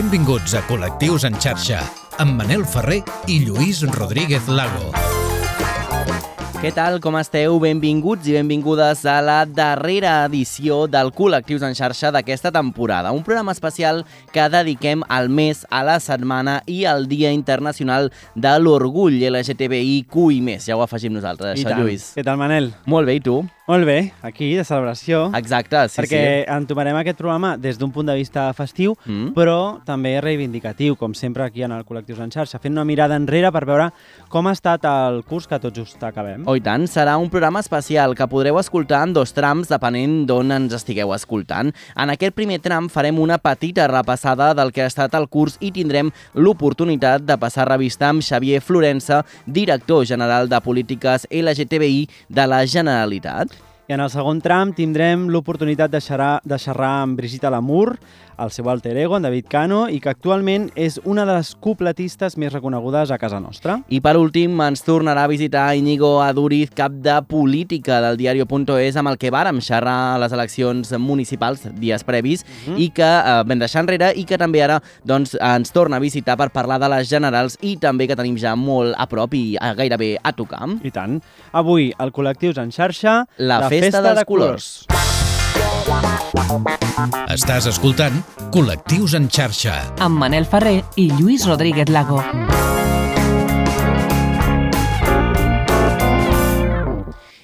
[0.00, 1.82] Benvinguts a Col·lectius en xarxa,
[2.22, 4.94] amb Manel Ferrer i Lluís Rodríguez Lago.
[6.62, 7.58] Què tal, com esteu?
[7.60, 13.12] Benvinguts i benvingudes a la darrera edició del Col·lectius en xarxa d'aquesta temporada.
[13.12, 18.56] Un programa especial que dediquem al mes, a la setmana i al Dia Internacional de
[18.56, 20.16] l'Orgull LGTBIQ+.
[20.64, 21.76] Ja ho afegim nosaltres, I això.
[21.76, 22.12] Lluís.
[22.16, 22.72] Què tal, Manel?
[22.88, 23.42] Molt bé, i tu?
[23.70, 25.28] Molt bé, aquí, de celebració.
[25.38, 26.46] Exacte, sí, perquè sí.
[26.50, 29.28] entomarem aquest programa des d'un punt de vista festiu, Mm.
[29.36, 33.52] però també reivindicatiu, com sempre aquí en el Col·lectius en xarxa, fent una mirada enrere
[33.52, 33.92] per veure
[34.28, 36.42] com ha estat el curs que tot just acabem.
[36.48, 40.50] Oh, i tant, serà un programa especial que podreu escoltar en dos trams depenent d'on
[40.50, 41.70] ens estigueu escoltant.
[41.96, 45.70] En aquest primer tram farem una petita repassada del que ha estat el curs i
[45.70, 52.66] tindrem l'oportunitat de passar revista amb Xavier Florença, director general de Polítiques LGTBI de la
[52.66, 53.59] Generalitat.
[53.90, 57.96] I en el segon tram tindrem l'oportunitat de xerrar, de xerrar amb Brigitte Lamour,
[58.40, 62.38] el seu alter ego, en David Cano, i que actualment és una de les cupletistes
[62.40, 63.74] més reconegudes a casa nostra.
[63.92, 69.10] I per últim ens tornarà a visitar Íñigo Aduriz, cap de política del diario.es, amb
[69.10, 72.78] el que vàrem xerrar a les eleccions municipals dies previs Mhm.
[72.78, 76.38] i que eh, vam deixar enrere i que també ara doncs, ens torna a visitar
[76.38, 79.74] per parlar de les generals i també que tenim ja molt a prop i a,
[79.74, 80.62] gairebé a tocar.
[80.82, 81.20] I tant.
[81.52, 84.66] Avui, el Col·lectius en xarxa, La, festa, dels de colors.
[87.32, 88.20] Estàs escoltant
[88.52, 89.78] Col·lectius en xarxa.
[89.98, 92.20] amb Manel Ferrer i Lluís Rodríguez Lago.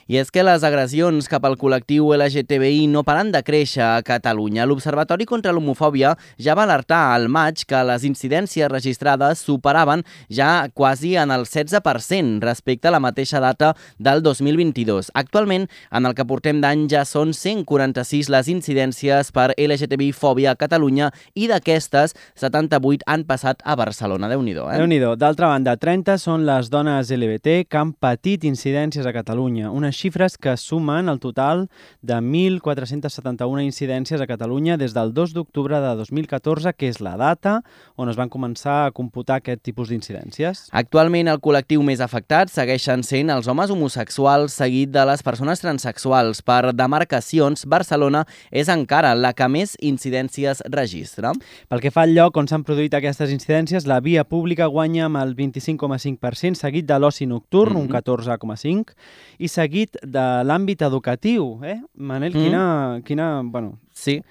[0.06, 4.62] I és que les agressions cap al col·lectiu LGTBI no paren de créixer a Catalunya.
[4.62, 11.16] L'Observatori contra l'Homofòbia ja va alertar al maig que les incidències registrades superaven ja quasi
[11.18, 15.10] en el 16% respecte a la mateixa data del 2022.
[15.18, 21.10] Actualment, en el que portem d'any ja són 146 les incidències per LGTBI-fòbia a Catalunya
[21.34, 24.30] i d'aquestes, 78 han passat a Barcelona.
[24.30, 24.78] Déu-n'hi-do, eh?
[24.78, 29.74] déu nhi D'altra banda, 30 són les dones LGBT que han patit incidències a Catalunya,
[29.96, 31.68] unes xifres que sumen el total
[32.02, 37.62] de 1.471 incidències a Catalunya des del 2 d'octubre de 2014, que és la data
[37.96, 40.68] on es van començar a computar aquest tipus d'incidències.
[40.72, 46.42] Actualment, el col·lectiu més afectat segueixen sent els homes homosexuals, seguit de les persones transexuals.
[46.42, 51.32] Per demarcacions, Barcelona és encara la que més incidències registra.
[51.68, 55.22] Pel que fa al lloc on s'han produït aquestes incidències, la via pública guanya amb
[55.22, 57.80] el 25,5%, seguit de l'oci nocturn, Mhm.
[57.80, 58.94] un 14,5%,
[59.38, 61.60] i seguit de l'àmbit educatiu.
[61.64, 61.80] Eh?
[61.94, 62.42] Manel, Mm.
[62.42, 63.42] quina, quina...
[63.44, 64.22] Bueno, Sí,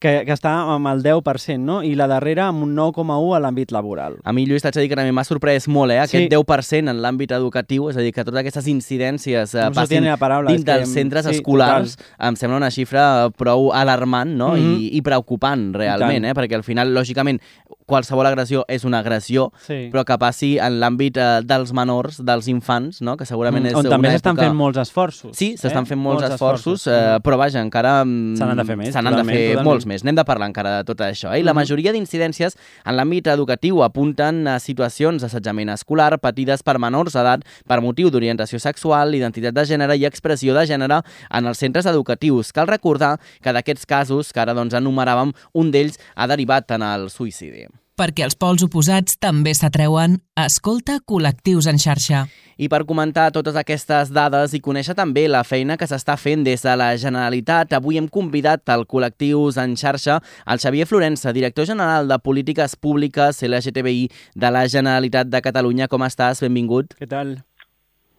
[0.00, 1.82] que, que està amb el 10%, no?
[1.82, 4.16] I la darrera amb un 9,1 a l'àmbit laboral.
[4.24, 5.98] a mi, Lluís, t'haig de dir que també m'ha sorprès molt, eh?
[6.00, 6.28] Aquest Sí.
[6.28, 10.50] 10% en l'àmbit educatiu, és a dir, que totes aquestes incidències eh, No passin paraula,
[10.50, 14.52] dins és dels em- centres sí, escolars, em sembla una xifra prou alarmant no?
[14.56, 14.76] Mhm.
[14.80, 16.34] I, i preocupant, realment, eh?
[16.34, 17.40] perquè al final, lògicament,
[17.88, 19.88] qualsevol agressió és una agressió, Sí.
[19.92, 23.16] però que passi en l'àmbit eh, dels menors, dels infants, no?
[23.16, 24.44] que segurament és Mm, on també una s'estan època...
[24.46, 25.36] fent molts esforços.
[25.36, 25.86] Sí, s'estan eh?
[25.86, 28.04] fent molts, esforços, eh, però vaja, encara...
[28.04, 29.64] mm, Se n'han de fer més, Se n'han de fer totalment.
[29.68, 30.04] Molts més.
[30.04, 31.32] N'hem de parlar encara de tot això.
[31.34, 31.40] Eh?
[31.40, 31.60] I la Mhm.
[31.62, 37.80] majoria d'incidències en l'àmbit educatiu apunten a situacions d'assetjament escolar patides per menors d'edat per
[37.80, 42.52] motiu d'orientació sexual, identitat de gènere i expressió de gènere en els centres educatius.
[42.52, 47.10] Cal recordar que d'aquests casos, que ara doncs enumeràvem, un d'ells ha derivat en el
[47.10, 47.68] suïcidi.
[47.98, 52.20] Perquè els pols oposats també s'atreuen, escolta Col·lectius en xarxa.
[52.54, 56.62] I per comentar totes aquestes dades i conèixer també la feina que s'està fent des
[56.62, 62.06] de la Generalitat, avui hem convidat al Col·lectius en xarxa el Xavier Florença, director general
[62.06, 65.90] de Polítiques Públiques LGTBI de la Generalitat de Catalunya.
[65.90, 66.46] Com estàs?
[66.46, 66.94] Benvingut.
[67.02, 67.40] Què tal?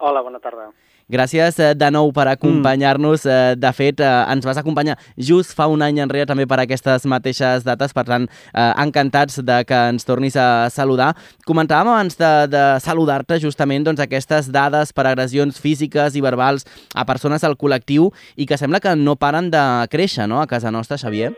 [0.03, 0.73] Hola, bona tarda.
[1.09, 3.25] Gràcies eh, de nou per acompanyar-nos.
[3.25, 7.07] Eh, De fet, eh, ens vas acompanyar just fa un any enrere també per aquestes
[7.09, 11.15] mateixes dates, per tant, eh, encantats de que ens tornis a saludar.
[11.49, 17.05] Comentàvem abans de, de saludar-te justament doncs, aquestes dades per agressions físiques i verbals a
[17.09, 20.43] persones al col·lectiu i que sembla que no paren de créixer no?
[20.43, 21.33] a casa nostra, Xavier.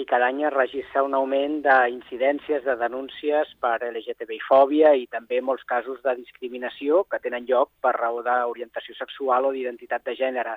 [0.00, 5.66] Sí, cada any es registra un augment d'incidències, de denúncies per LGTBI-fòbia i també molts
[5.68, 10.56] casos de discriminació que tenen lloc per raó d'orientació sexual o d'identitat de gènere.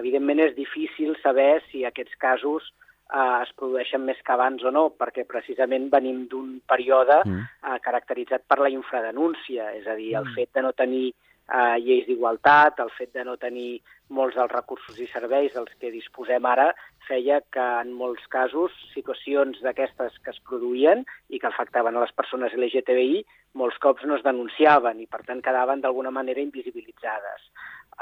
[0.00, 2.72] Evidentment és difícil saber si aquests casos
[3.12, 7.44] eh, es produeixen més que abans o no, perquè precisament venim d'un període Mm.
[7.44, 11.12] eh, caracteritzat per la infradenúncia, és a dir, el fet de no tenir
[11.48, 13.80] eh, lleis d'igualtat, el fet de no tenir
[14.14, 16.70] molts dels recursos i serveis dels que disposem ara,
[17.08, 22.14] feia que en molts casos situacions d'aquestes que es produïen i que afectaven a les
[22.16, 23.24] persones LGTBI
[23.58, 27.48] molts cops no es denunciaven i per tant quedaven d'alguna manera invisibilitzades.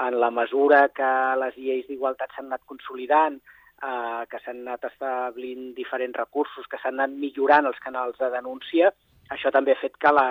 [0.06, 1.10] En la mesura que
[1.40, 3.38] les lleis d'igualtat s'han anat consolidant,
[3.82, 8.92] eh, que s'han anat establint diferents recursos, que s'han anat millorant els canals de denúncia,
[9.30, 10.28] això també ha fet que la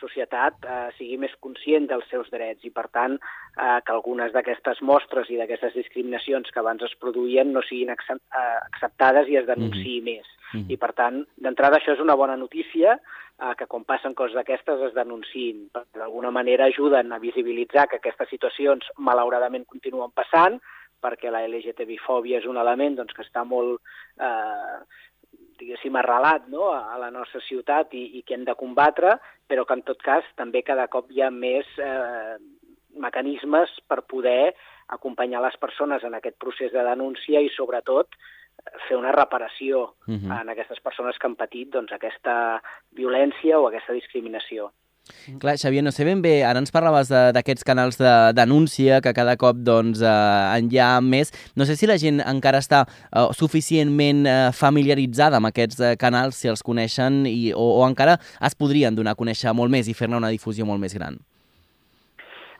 [0.00, 4.82] societat eh, sigui més conscient dels seus drets i, per tant, eh, que algunes d'aquestes
[4.82, 7.98] mostres i d'aquestes discriminacions que abans es produïen no siguin eh,
[8.38, 10.16] acceptades i es denunciï mm -hmm.
[10.16, 10.26] més.
[10.52, 10.72] Mm -hmm.
[10.72, 12.98] I, per tant, d'entrada això és una bona notícia,
[13.42, 15.68] eh, que quan passen coses d'aquestes es denunciïn.
[15.94, 20.60] D'alguna manera ajuden a visibilitzar que aquestes situacions malauradament continuen passant,
[21.02, 23.80] perquè la LGTB-fòbia és un element doncs, que està molt
[24.18, 24.78] eh,
[25.58, 26.70] diguéssim, arrelat no?
[26.72, 29.16] a la nostra ciutat i, i que hem de combatre,
[29.48, 32.36] però que en tot cas també cada cop hi ha més eh,
[32.96, 34.54] mecanismes per poder
[34.94, 38.14] acompanyar les persones en aquest procés de denúncia i, sobretot,
[38.88, 40.30] fer una reparació uh mhm.
[40.30, 40.40] -huh.
[40.40, 42.62] en aquestes persones que han patit doncs, aquesta
[42.92, 44.72] violència o aquesta discriminació.
[45.38, 49.36] Clar, Xavier, no sé ben bé, ara ens parlaves d'aquests canals de denúncia que cada
[49.40, 51.32] cop doncs, eh, en hi ha més.
[51.58, 56.38] No sé si la gent encara està eh, suficientment eh, familiaritzada amb aquests eh, canals,
[56.42, 59.96] si els coneixen, i, o, o encara es podrien donar a conèixer molt més i
[59.98, 61.18] fer-ne una difusió molt més gran.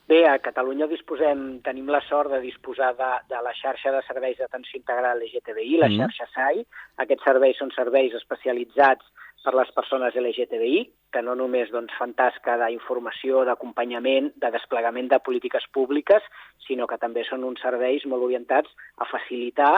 [0.07, 4.39] Bé, a Catalunya disposem, tenim la sort de disposar de, de la xarxa de serveis
[4.39, 5.99] d'atenció integral LGTBI, la mm.
[5.99, 6.63] xarxa SAI.
[7.03, 9.09] Aquests serveis són serveis especialitzats
[9.47, 10.79] per les persones LGTBI,
[11.15, 16.23] que no només doncs, fan tasca d'informació, d'acompanyament, de desplegament de polítiques públiques,
[16.67, 19.75] sinó que també són uns serveis molt orientats a facilitar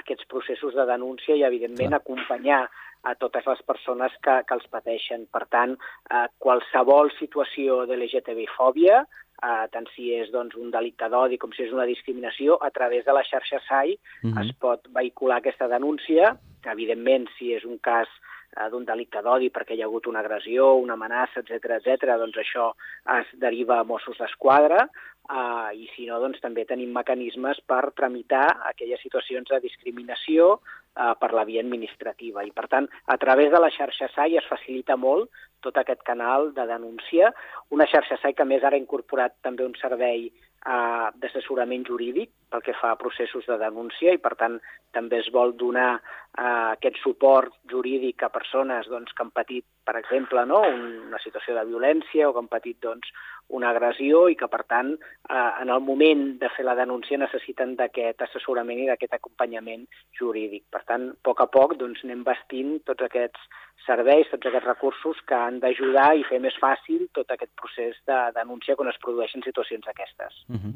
[0.00, 2.02] aquests processos de denúncia i, evidentment, Clar.
[2.02, 2.62] acompanyar
[3.06, 5.28] a totes les persones que, que els pateixen.
[5.32, 5.76] Per tant,
[6.10, 9.04] eh, qualsevol situació de LGTB-fòbia,
[9.42, 13.04] eh, tant si és doncs, un delicte d'odi com si és una discriminació, a través
[13.04, 14.44] de la xarxa SAI uh -huh.
[14.44, 16.36] es pot vehicular aquesta denúncia.
[16.64, 18.08] Evidentment, si és un cas
[18.56, 22.36] eh, d'un delicte d'odi perquè hi ha hagut una agressió, una amenaça, etc etc, doncs
[22.36, 22.72] això
[23.20, 24.88] es deriva a Mossos d'Esquadra
[25.30, 30.60] eh, i si no, doncs també tenim mecanismes per tramitar aquelles situacions de discriminació
[30.96, 32.44] eh, per la via administrativa.
[32.44, 35.30] I, per tant, a través de la xarxa SAI es facilita molt
[35.64, 37.32] tot aquest canal de denúncia.
[37.70, 40.30] Una xarxa SAI que més ara ha incorporat també un servei
[40.66, 44.58] eh, d'assessorament jurídic pel que fa a processos de denúncia i, per tant,
[44.94, 49.96] també es vol donar eh, aquest suport jurídic a persones doncs, que han patit, per
[50.00, 50.62] exemple, no,
[51.08, 53.10] una situació de violència o que han patit doncs,
[53.56, 57.76] una agressió i que, per tant, eh, en el moment de fer la denúncia necessiten
[57.78, 59.86] d'aquest assessorament i d'aquest acompanyament
[60.18, 60.66] jurídic.
[60.70, 65.20] Per tant, a poc a poc doncs, anem vestint tots aquests serveis, tots aquests recursos
[65.28, 69.44] que han d'ajudar i fer més fàcil tot aquest procés de denúncia quan es produeixen
[69.46, 70.42] situacions aquestes.
[70.48, 70.72] Uh -huh.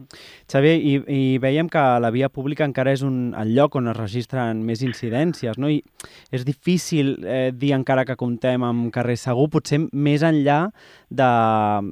[0.50, 3.96] Xavier, i, i veiem que la via pública encara és un, el lloc on es
[3.96, 5.68] registren més incidències, no?
[5.68, 5.82] I
[6.30, 10.70] és difícil eh, dir encara que comptem amb carrer segur, potser més enllà
[11.10, 11.30] de,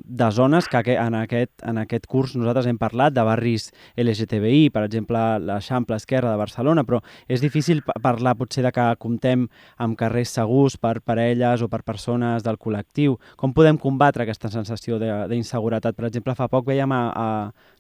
[0.05, 4.85] de zones que en aquest, en aquest curs nosaltres hem parlat, de barris LGTBI, per
[4.85, 10.32] exemple, l'Eixample Esquerra de Barcelona, però és difícil parlar potser de que comptem amb carrers
[10.38, 13.16] segurs per parelles o per persones del col·lectiu.
[13.40, 15.96] Com podem combatre aquesta sensació d'inseguretat?
[15.96, 17.28] Per exemple, fa poc veiem a, a,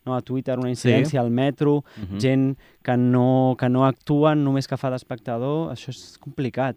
[0.08, 1.22] no, a Twitter una incidència sí.
[1.22, 2.08] al metro, uh mhm.
[2.08, 2.20] -huh.
[2.20, 5.70] gent que no, que no actuen només que fa d'espectador.
[5.72, 6.76] Això és complicat.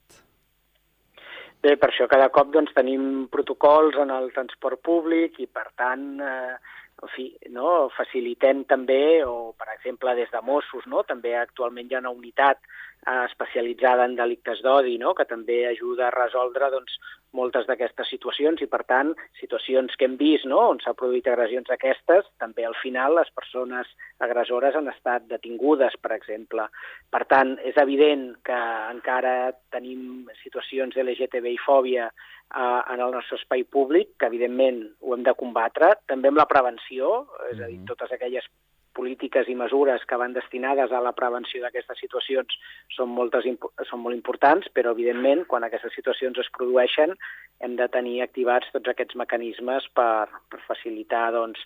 [1.61, 6.19] Bé, per això cada cop doncs, tenim protocols en el transport públic i, per tant,
[6.19, 6.55] eh,
[7.01, 11.97] en fi, no, facilitem també, o per exemple des de Mossos, no, també actualment hi
[11.97, 15.15] ha una unitat eh, especialitzada en delictes d'odi, no?
[15.17, 16.99] que també ajuda a resoldre doncs,
[17.33, 20.59] moltes d'aquestes situacions i, per tant, situacions que hem vist no?
[20.73, 23.89] on s'ha produït agressions aquestes, també al final les persones
[24.19, 26.67] agressores han estat detingudes, per exemple.
[27.09, 28.59] Per tant, és evident que
[28.91, 32.11] encara tenim situacions de LGTB i fòbia
[32.55, 36.49] eh, en el nostre espai públic, que evidentment ho hem de combatre, també amb la
[36.49, 37.89] prevenció, és a dir, mm-hmm.
[37.93, 38.47] totes aquelles
[38.93, 42.57] polítiques i mesures que van destinades a la prevenció d'aquestes situacions
[42.95, 43.47] són, moltes,
[43.87, 47.15] són molt importants, però evidentment quan aquestes situacions es produeixen
[47.63, 51.61] hem de tenir activats tots aquests mecanismes per, per facilitar doncs,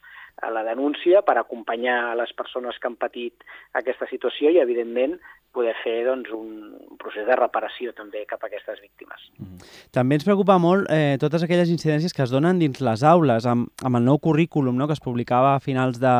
[0.52, 3.46] la denúncia, per acompanyar a les persones que han patit
[3.80, 5.16] aquesta situació i, evidentment,
[5.56, 9.28] poder fer doncs, un, procés de reparació també cap a aquestes víctimes.
[9.40, 9.62] Mm.
[9.96, 13.70] També ens preocupa molt eh, totes aquelles incidències que es donen dins les aules, amb,
[13.86, 16.16] amb el nou currículum no?, que es publicava a finals de,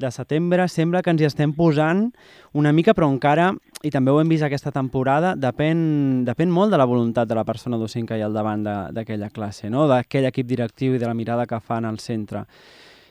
[0.00, 0.68] de setembre.
[0.70, 2.08] Sembla que ens hi estem posant
[2.56, 3.50] una mica, però encara,
[3.82, 7.46] i també ho hem vist aquesta temporada, depèn, depèn molt de la voluntat de la
[7.48, 9.88] persona docent que hi ha al davant d'aquella classe, no?
[9.90, 12.46] d'aquell equip directiu i de la mirada que fan al centre.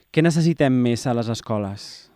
[0.10, 2.09] Què necessitem més a les escoles?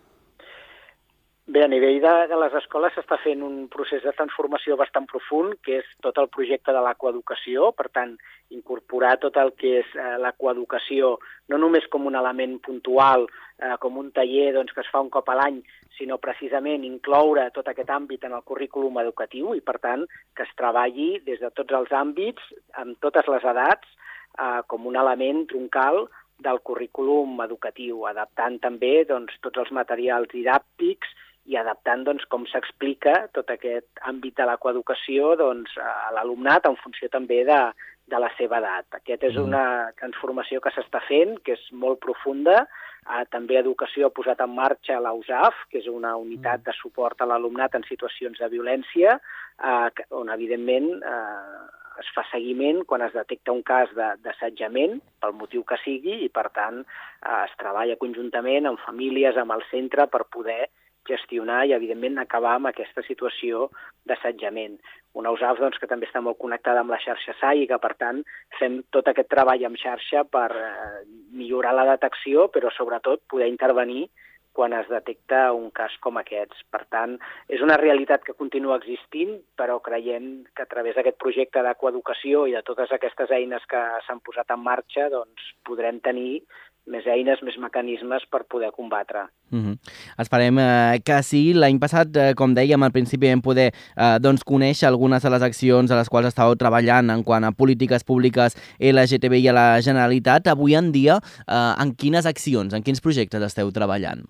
[1.46, 5.58] Bé, a nivell de, de les escoles s'està fent un procés de transformació bastant profund,
[5.60, 8.14] que és tot el projecte de l'aquaeducació, per tant,
[8.56, 11.10] incorporar tot el que és eh, l'aquaeducació,
[11.52, 13.26] no només com un element puntual,
[13.60, 15.58] eh, com un taller doncs, que es fa un cop a l'any,
[15.98, 20.54] sinó precisament incloure tot aquest àmbit en el currículum educatiu i, per tant, que es
[20.56, 23.92] treballi des de tots els àmbits, amb totes les edats,
[24.40, 26.06] eh, com un element troncal
[26.40, 31.12] del currículum educatiu, adaptant també doncs, tots els materials didàctics
[31.50, 37.10] i adaptant doncs, com s'explica tot aquest àmbit de l'ecoeducació doncs, a l'alumnat en funció
[37.12, 37.58] també de,
[38.08, 38.88] de la seva edat.
[39.00, 39.44] Aquest és mm.
[39.44, 39.64] una
[40.00, 42.64] transformació que s'està fent, que és molt profunda.
[43.04, 46.66] Eh, també Educació ha posat en marxa la USAF, que és una unitat mm.
[46.68, 49.18] de suport a l'alumnat en situacions de violència,
[49.60, 51.64] eh, on evidentment eh,
[52.02, 56.48] es fa seguiment quan es detecta un cas d'assetjament, pel motiu que sigui, i per
[56.56, 60.64] tant eh, es treballa conjuntament amb famílies, amb el centre, per poder
[61.08, 63.68] gestionar i, evidentment, acabar amb aquesta situació
[64.08, 64.76] d'assetjament.
[65.20, 67.94] Una USAF doncs, que també està molt connectada amb la xarxa SAI i que, per
[68.00, 68.24] tant,
[68.58, 71.04] fem tot aquest treball amb xarxa per eh,
[71.38, 74.08] millorar la detecció, però, sobretot, poder intervenir
[74.54, 76.62] quan es detecta un cas com aquests.
[76.70, 77.16] Per tant,
[77.50, 82.54] és una realitat que continua existint, però creiem que a través d'aquest projecte d'aquaeducació i
[82.54, 86.44] de totes aquestes eines que s'han posat en marxa, doncs, podrem tenir
[86.90, 89.24] més eines, més mecanismes per poder combatre.
[89.50, 89.76] Mm -hmm.
[90.18, 91.52] Esperem eh, que sí.
[91.54, 95.42] L'any passat, eh, com dèiem, al principi vam poder eh, doncs, conèixer algunes de les
[95.42, 100.46] accions a les quals estàveu treballant en quant a polítiques públiques LGTBI a la Generalitat.
[100.46, 104.24] Avui en dia, eh, en quines accions, en quins projectes esteu treballant?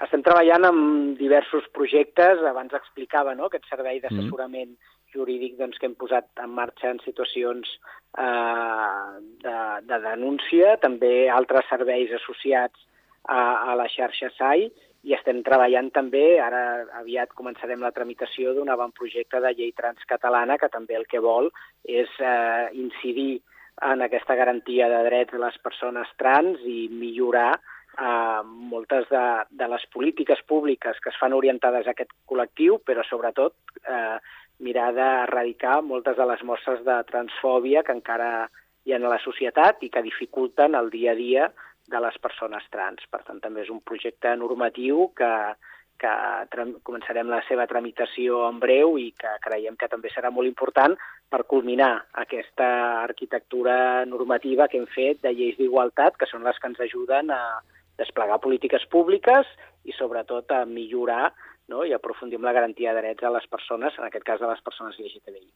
[0.00, 5.88] Estem treballant amb diversos projectes, abans explicava no, aquest servei d'assessorament mm jurídic doncs, que
[5.88, 7.70] hem posat en marxa en situacions
[8.18, 9.08] eh,
[9.44, 9.56] de,
[9.88, 12.86] de denúncia, també altres serveis associats
[13.28, 14.68] a, a la xarxa SAI,
[15.06, 16.62] i estem treballant també, ara
[16.98, 21.52] aviat començarem la tramitació d'un avantprojecte de llei transcatalana que també el que vol
[21.84, 23.38] és eh, incidir
[23.88, 29.24] en aquesta garantia de drets de les persones trans i millorar eh, moltes de,
[29.62, 33.54] de les polítiques públiques que es fan orientades a aquest col·lectiu, però sobretot
[33.86, 34.18] eh,
[34.64, 38.48] mirar d'erradicar moltes de les mostres de transfòbia que encara
[38.84, 41.48] hi ha a la societat i que dificulten el dia a dia
[41.88, 43.04] de les persones trans.
[43.10, 45.32] Per tant, també és un projecte normatiu que,
[46.00, 46.12] que
[46.86, 50.96] començarem la seva tramitació en breu i que creiem que també serà molt important
[51.28, 52.68] per culminar aquesta
[53.02, 57.42] arquitectura normativa que hem fet de lleis d'igualtat, que són les que ens ajuden a
[57.98, 59.48] desplegar polítiques públiques
[59.84, 61.32] i sobretot a millorar
[61.68, 61.84] no?
[61.84, 64.64] i aprofundir en la garantia de drets a les persones, en aquest cas de les
[64.64, 65.46] persones LGTBI.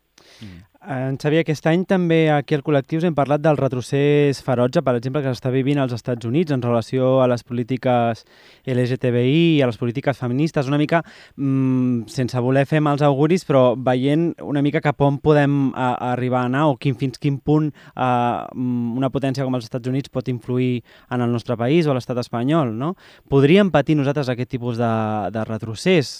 [0.46, 0.71] Mm.
[0.82, 5.20] En Xavier, aquest any també aquí al col·lectiu hem parlat del retrocés ferotge, per exemple,
[5.22, 8.24] que s'està vivint als Estats Units en relació a les polítiques
[8.66, 11.04] LGTBI i a les polítiques feministes, una mica
[11.36, 16.10] mmm, sense voler fer mals auguris, però veient una mica cap on podem a, a
[16.16, 19.86] arribar a anar o quin, fins quin punt a, mm, una potència com els Estats
[19.86, 20.82] Units pot influir
[21.14, 22.96] en el nostre país o l'estat espanyol, no?
[23.30, 24.92] Podríem patir nosaltres aquest tipus de,
[25.30, 26.14] de retrocés és?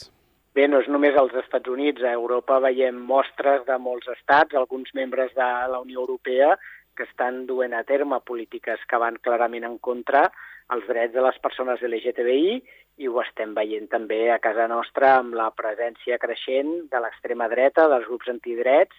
[0.52, 2.02] Bé, no és només als Estats Units.
[2.04, 6.56] A Europa veiem mostres de molts estats, alguns membres de la Unió Europea,
[6.96, 10.26] que estan duent a terme polítiques que van clarament en contra
[10.74, 12.58] els drets de les persones LGTBI
[13.02, 17.88] i ho estem veient també a casa nostra amb la presència creixent de l'extrema dreta,
[17.88, 18.96] dels grups antidrets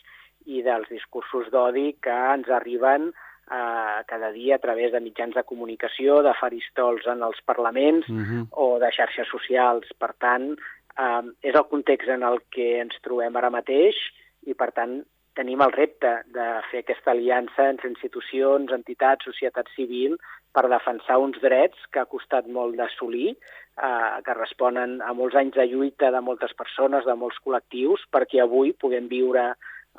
[0.50, 5.46] i dels discursos d'odi que ens arriben eh, cada dia a través de mitjans de
[5.48, 8.48] comunicació, de faristols en els parlaments uh -huh.
[8.52, 9.88] o de xarxes socials.
[9.98, 10.58] Per tant,
[11.00, 13.98] eh, és el context en el que ens trobem ara mateix
[14.46, 15.02] i, per tant,
[15.38, 20.18] tenim el repte de fer aquesta aliança entre institucions, entitats, societat civil,
[20.54, 25.58] per defensar uns drets que ha costat molt d'assolir, eh, que responen a molts anys
[25.58, 29.54] de lluita de moltes persones, de molts col·lectius, perquè avui puguem viure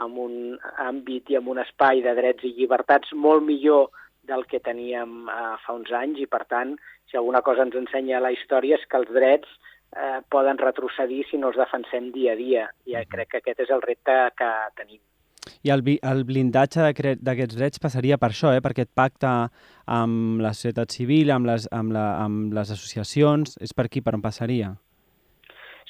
[0.05, 3.91] en un àmbit i en un espai de drets i llibertats molt millor
[4.23, 6.23] del que teníem eh, fa uns anys.
[6.23, 6.77] I, per tant,
[7.11, 9.51] si alguna cosa ens ensenya la història és que els drets
[9.97, 12.69] eh, poden retrocedir si no els defensem dia a dia.
[12.87, 15.01] I crec que aquest és el repte que tenim.
[15.65, 18.63] I el, el blindatge d'aquests drets passaria per això, eh?
[18.65, 19.31] per aquest pacte
[19.93, 24.17] amb la societat civil, amb les, amb, la, amb les associacions, és per aquí per
[24.17, 24.75] on passaria?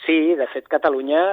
[0.05, 1.25] Sí, de fet, Catalunya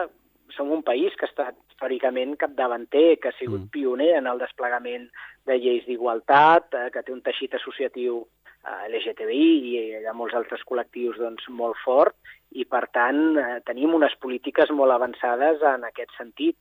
[0.56, 3.72] som un país que ha estat històricament capdavanter, que ha sigut mm.
[3.74, 5.08] pioner en el desplegament
[5.48, 10.66] de lleis d'igualtat, eh, que té un teixit associatiu eh, LGTBI i de molts altres
[10.68, 12.18] col·lectius doncs, molt fort
[12.52, 16.58] i, per tant, eh, tenim unes polítiques molt avançades en aquest sentit.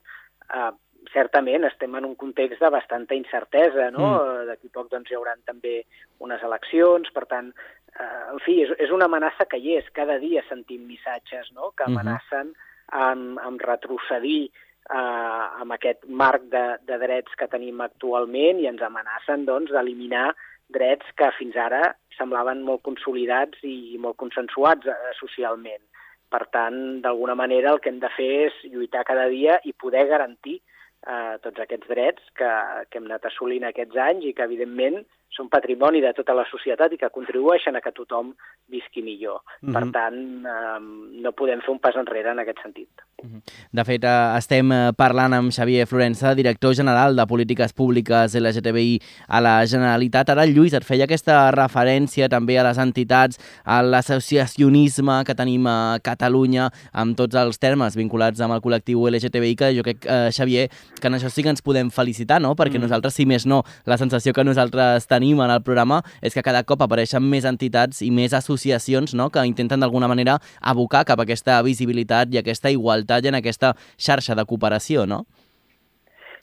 [0.54, 0.70] Eh,
[1.14, 4.08] certament estem en un context de bastanta incertesa, no?
[4.20, 4.48] Mm.
[4.50, 5.80] D'aquí poc doncs, hi haurà també
[6.20, 7.52] unes eleccions, per tant,
[7.96, 9.88] eh, en fi, és, és una amenaça que hi és.
[9.96, 11.72] Cada dia sentim missatges no?
[11.76, 12.52] que amenacen
[12.90, 14.50] amb, amb retrocedir
[14.90, 20.30] eh, amb aquest marc de, de drets que tenim actualment i ens amenacen doncs, d'eliminar
[20.70, 25.82] drets que fins ara semblaven molt consolidats i molt consensuats eh, socialment.
[26.30, 30.06] Per tant, d'alguna manera el que hem de fer és lluitar cada dia i poder
[30.10, 32.50] garantir eh, tots aquests drets que,
[32.90, 35.02] que hem anat assolint aquests anys i que, evidentment,
[35.40, 38.34] són patrimoni de tota la societat i que contribueixen a que tothom
[38.70, 39.40] visqui millor.
[39.60, 39.72] Mm -hmm.
[39.74, 39.92] Per mhm.
[39.92, 40.18] tant,
[40.54, 40.80] eh,
[41.24, 42.90] no podem fer un pas enrere en aquest sentit.
[43.22, 43.40] Mhm.
[43.72, 49.00] De fet, eh, estem eh, parlant amb Xavier Florença, director general de Polítiques Públiques LGTBI
[49.28, 50.30] a la Generalitat.
[50.30, 55.98] Ara, Lluís, et feia aquesta referència també a les entitats, a l'associacionisme que tenim a
[56.02, 60.70] Catalunya, amb tots els termes vinculats amb el col·lectiu LGTBI, que jo crec, eh, Xavier,
[61.00, 62.54] que en això sí que ens podem felicitar, no?
[62.54, 62.82] Perquè mm.
[62.82, 66.42] nosaltres, si més no, la sensació que nosaltres tenim tenim en el programa és que
[66.42, 69.30] cada cop apareixen més entitats i més associacions no?
[69.30, 73.76] que intenten d'alguna manera abocar cap a aquesta visibilitat i aquesta igualtat i en aquesta
[73.98, 75.24] xarxa de cooperació, no?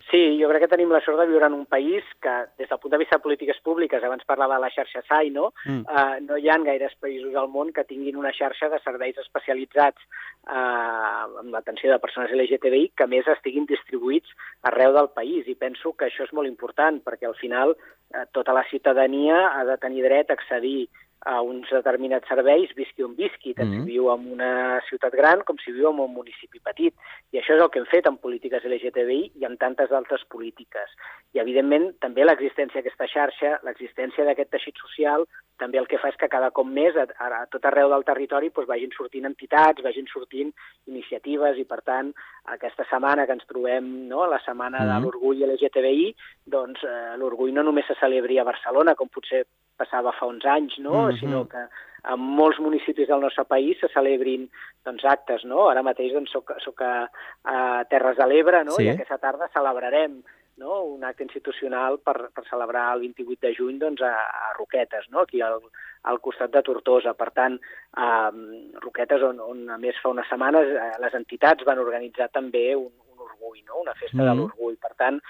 [0.08, 2.80] Sí, jo crec que tenim la sort de viure en un país que, des del
[2.80, 5.50] punt de vista de polítiques públiques, abans parlava de la xarxa SAI, no?
[5.66, 5.82] Mm.
[5.84, 10.08] Uh, no hi ha gaires països al món que tinguin una xarxa de serveis especialitzats
[10.48, 14.32] uh, en l'atenció de persones LGTBI que més estiguin distribuïts
[14.72, 15.44] arreu del país.
[15.48, 19.68] I penso que això és molt important, perquè al final uh, tota la ciutadania ha
[19.68, 20.88] de tenir dret a accedir
[21.28, 23.86] a uns determinats serveis, visqui on visqui, tant mm -hmm.
[23.86, 26.94] si viu en una ciutat gran com si viu en un municipi petit.
[27.32, 30.90] I això és el que hem fet en polítiques LGTBI i en tantes altres polítiques.
[31.34, 36.16] I, evidentment, també l'existència d'aquesta xarxa, l'existència d'aquest teixit social, també el que fa és
[36.16, 40.08] que cada cop més, a, a tot arreu del territori, doncs, vagin sortint entitats, vagin
[40.08, 40.54] sortint
[40.86, 42.14] iniciatives, i, per tant,
[42.46, 44.94] aquesta setmana que ens trobem, no?, la setmana mm -hmm.
[44.94, 46.16] de l'orgull LGTBI,
[46.46, 49.46] doncs eh, l'orgull no només se celebri a Barcelona, com potser
[49.78, 50.94] passava fa uns anys, no?
[50.94, 51.20] Mm -hmm.
[51.20, 51.68] sinó que
[52.14, 54.50] en molts municipis del nostre país se celebrin
[54.86, 55.44] doncs, actes.
[55.44, 55.68] No?
[55.70, 57.10] Ara mateix doncs, soc, soc a,
[57.44, 58.78] a Terres de l'Ebre no?
[58.78, 58.88] sí.
[58.88, 60.22] i aquesta tarda celebrarem
[60.58, 60.84] no?
[60.84, 65.26] un acte institucional per, per celebrar el 28 de juny doncs, a, a Roquetes, no?
[65.26, 65.60] aquí al,
[66.10, 67.14] al costat de Tortosa.
[67.18, 67.60] Per tant,
[67.98, 68.30] a
[68.84, 72.90] Roquetes, on, on a més fa unes setmanes eh, les entitats van organitzar també un,
[73.14, 73.84] un orgull, no?
[73.84, 74.30] una festa mm.
[74.30, 74.80] de l'orgull.
[74.82, 75.22] Per tant,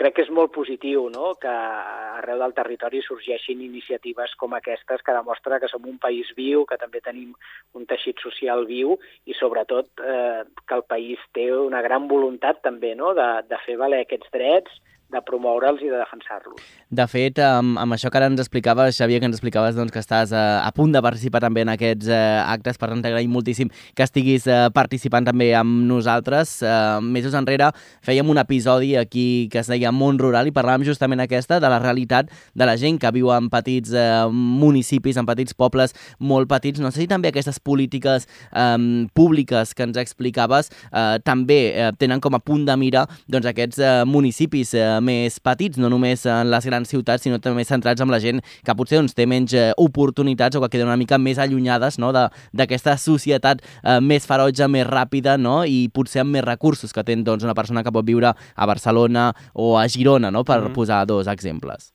[0.00, 1.34] crec que és molt positiu no?
[1.40, 6.64] que arreu del territori sorgeixin iniciatives com aquestes que demostra que som un país viu,
[6.66, 7.34] que també tenim
[7.78, 12.94] un teixit social viu i sobretot eh, que el país té una gran voluntat també
[12.98, 13.14] no?
[13.14, 14.82] de, de fer valer aquests drets
[15.14, 16.60] de promoure'ls i de defensar-los.
[16.94, 20.02] De fet, amb, amb això que ara ens explicaves, Xavier, que ens explicaves doncs, que
[20.02, 23.70] estàs eh, a punt de participar també en aquests eh, actes, per tant t'agraïm moltíssim
[23.96, 26.56] que estiguis eh, participant també amb nosaltres.
[26.62, 27.70] Eh, mesos enrere
[28.04, 31.80] fèiem un episodi aquí que es deia Món Rural i parlàvem justament aquesta de la
[31.82, 36.82] realitat de la gent que viu en petits eh, municipis, en petits pobles molt petits.
[36.82, 42.22] No sé si també aquestes polítiques eh, públiques que ens explicaves eh, també eh, tenen
[42.22, 46.50] com a punt de mira doncs, aquests eh, municipis eh, més petits, no només en
[46.52, 49.70] les grans ciutats, sinó també centrats en la gent que potser doncs, té menys eh,
[49.80, 52.12] oportunitats o que queden una mica més allunyades no?
[52.14, 55.62] d'aquesta societat eh, més ferotge, més ràpida no?
[55.64, 59.30] i potser amb més recursos que té doncs, una persona que pot viure a Barcelona
[59.52, 60.44] o a Girona, no?
[60.44, 60.74] per mm.
[60.76, 61.92] posar dos exemples.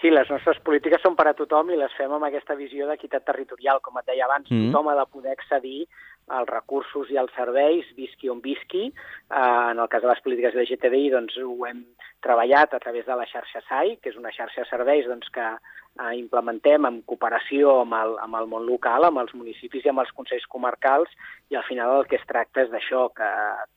[0.00, 3.24] Sí, les nostres polítiques són per a tothom i les fem amb aquesta visió d'equitat
[3.26, 3.80] territorial.
[3.82, 4.68] Com et deia abans, mm.
[4.68, 5.86] tothom ha de poder accedir
[6.26, 8.90] als recursos i als serveis, visqui on visqui.
[9.30, 11.84] Uh, en el cas de les polítiques de LGTBI, doncs, ho hem
[12.24, 15.46] treballat a través de la xarxa SAI, que és una xarxa de serveis doncs, que
[15.98, 20.02] uh, implementem en cooperació amb el, amb el món local, amb els municipis i amb
[20.04, 21.12] els consells comarcals,
[21.50, 23.28] i al final el que es tracta és d'això, que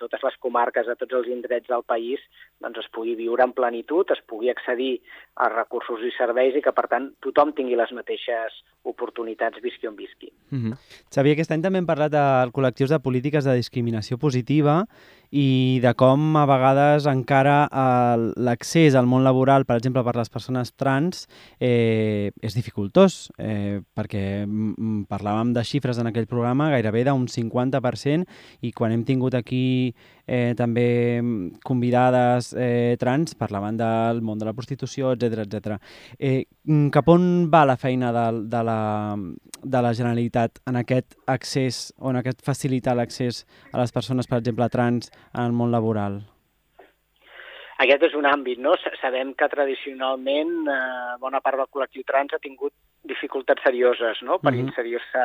[0.01, 2.23] totes les comarques, a tots els indrets del país,
[2.63, 4.97] doncs, es pugui viure en plenitud, es pugui accedir
[5.38, 9.95] a recursos i serveis i que, per tant, tothom tingui les mateixes oportunitats visqui on
[9.95, 10.32] visqui.
[10.51, 10.73] Mm -hmm.
[11.13, 14.86] Xavier, aquest any també hem parlat de col·lectius de polítiques de discriminació positiva
[15.32, 17.68] i de com a vegades encara
[18.36, 21.28] l'accés al món laboral, per exemple, per les persones trans,
[21.60, 24.46] eh, és dificultós, eh, perquè
[25.10, 28.26] parlàvem de xifres en aquell programa, gairebé d'un 50%,
[28.62, 29.94] i quan hem tingut aquí
[30.26, 31.22] eh, també
[31.65, 35.78] convidades eh, trans, parlaven del món de la prostitució, etc etc.
[36.18, 36.46] Eh,
[36.94, 39.15] cap on va la feina de, de, la,
[39.63, 44.39] de la Generalitat en aquest accés, o en aquest facilitar l'accés a les persones, per
[44.42, 46.21] exemple, trans, en el món laboral?
[47.79, 48.73] Aquest és un àmbit, no?
[48.99, 52.73] Sabem que tradicionalment eh, bona part del col·lectiu trans ha tingut
[53.08, 54.39] dificultats serioses no?
[54.39, 54.67] per uh -huh.
[54.67, 55.23] inserir-se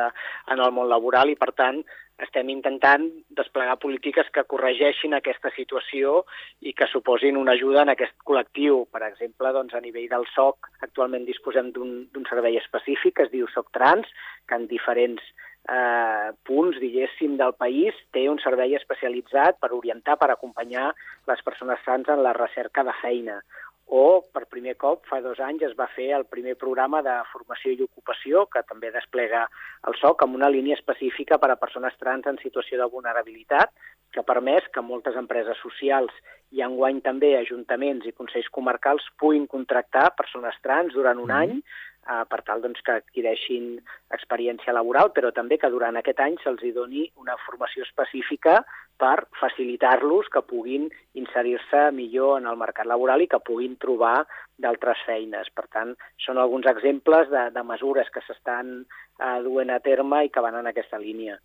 [0.53, 1.83] en el món laboral i, per tant,
[2.17, 6.23] estem intentant desplegar polítiques que corregeixin aquesta situació
[6.61, 8.87] i que suposin una ajuda en aquest col·lectiu.
[8.89, 13.47] Per exemple, doncs, a nivell del SOC, actualment disposem d'un servei específic que es diu
[13.47, 14.07] SOC Trans,
[14.47, 15.21] que en diferents
[15.69, 20.91] eh, punts, diguéssim, del país té un servei especialitzat per orientar, per acompanyar
[21.29, 23.41] les persones trans en la recerca de feina
[23.85, 27.73] o per primer cop fa dos anys es va fer el primer programa de formació
[27.73, 29.43] i ocupació que també desplega
[29.87, 33.69] el SOC amb una línia específica per a persones trans en situació de vulnerabilitat
[34.11, 36.13] que ha permès que moltes empreses socials
[36.51, 41.41] i enguany també ajuntaments i consells comarcals puguin contractar persones trans durant un mm.
[41.43, 41.61] any
[42.05, 43.75] eh, per tal doncs, que adquireixin
[44.15, 48.61] experiència laboral, però també que durant aquest any se'ls doni una formació específica
[49.01, 50.87] per facilitar-los que puguin
[51.19, 54.21] inserir-se millor en el mercat laboral i que puguin trobar
[54.57, 55.49] d'altres feines.
[55.55, 60.31] Per tant, són alguns exemples de, de mesures que s'estan eh, duent a terme i
[60.31, 61.39] que van en aquesta línia.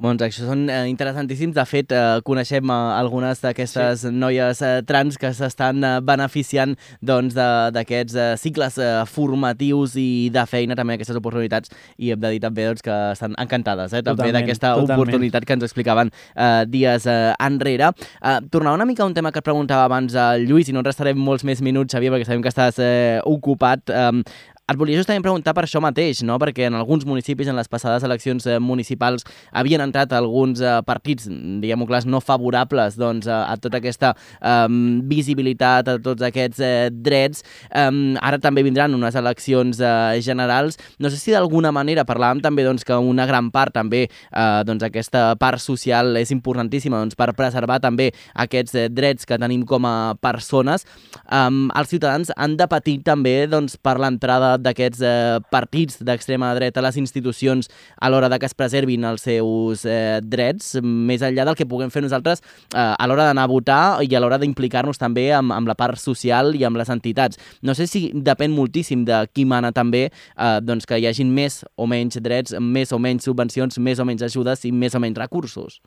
[0.00, 1.52] Doncs això són eh, interessantíssims.
[1.54, 4.12] De fet, eh, coneixem eh, algunes d'aquestes sí.
[4.12, 6.72] noies eh, trans que s'estan eh, beneficiant
[7.04, 11.72] doncs, d'aquests doncs, eh, cicles eh, formatius i de feina, també aquestes oportunitats.
[12.00, 15.68] I hem de dir també doncs, que estan encantades eh, també d'aquesta oportunitat que ens
[15.68, 17.92] explicaven eh, dies eh, enrere.
[18.22, 20.80] Eh, tornar una mica a un tema que et preguntava abans el Lluís, i no
[20.80, 23.92] ens restarem molts més minuts, Xavier, perquè sabem que estàs eh, ocupat.
[23.92, 24.24] Eh,
[24.72, 26.38] et volia justament preguntar per això mateix, no?
[26.40, 31.28] perquè en alguns municipis, en les passades eleccions eh, municipals, havien entrat alguns eh, partits,
[31.62, 34.68] diguem-ho clar, no favorables doncs, a, a tota aquesta eh,
[35.10, 37.44] visibilitat, a tots aquests eh, drets.
[37.68, 37.88] Eh,
[38.22, 40.78] ara també vindran unes eleccions eh, generals.
[41.02, 44.86] No sé si d'alguna manera parlàvem també doncs, que una gran part, també eh, doncs,
[44.88, 48.10] aquesta part social és importantíssima doncs, per preservar també
[48.46, 50.86] aquests eh, drets que tenim com a persones.
[51.28, 56.80] Eh, els ciutadans han de patir també doncs, per l'entrada d'aquests eh, partits d'extrema dreta
[56.80, 57.68] a les institucions
[58.00, 61.92] a l'hora de que es preservin els seus eh, drets, més enllà del que puguem
[61.94, 65.70] fer nosaltres eh, a l'hora d'anar a votar i a l'hora d'implicar-nos també amb, amb
[65.70, 67.40] la part social i amb les entitats.
[67.62, 71.62] No sé si depèn moltíssim de qui mana també eh, doncs que hi hagin més
[71.76, 75.18] o menys drets, més o menys subvencions, més o menys ajudes i més o menys
[75.18, 75.80] recursos.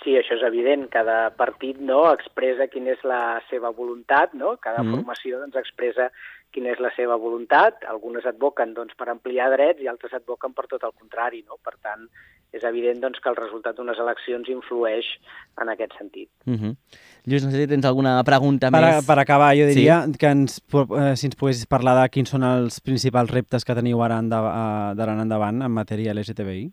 [0.00, 0.86] Sí, això és evident.
[0.92, 4.54] Cada partit no expressa quina és la seva voluntat, no?
[4.64, 4.96] Cada mm.
[4.96, 6.08] formació doncs, expressa
[6.54, 7.84] quina és la seva voluntat.
[7.88, 11.44] Algunes advoquen doncs, per ampliar drets i altres advoquen per tot el contrari.
[11.46, 11.58] No?
[11.62, 12.06] Per tant,
[12.56, 15.06] és evident doncs, que el resultat d'unes eleccions influeix
[15.62, 16.28] en aquest sentit.
[16.46, 16.74] Uh -huh.
[17.26, 19.06] Lluís, no sé si tens alguna pregunta per, més.
[19.06, 20.18] Per acabar, jo diria sí.
[20.18, 24.02] que ens, eh, si ens poguessis parlar de quins són els principals reptes que teniu
[24.02, 26.72] ara eh, d'ara en endavant en matèria LGTBI.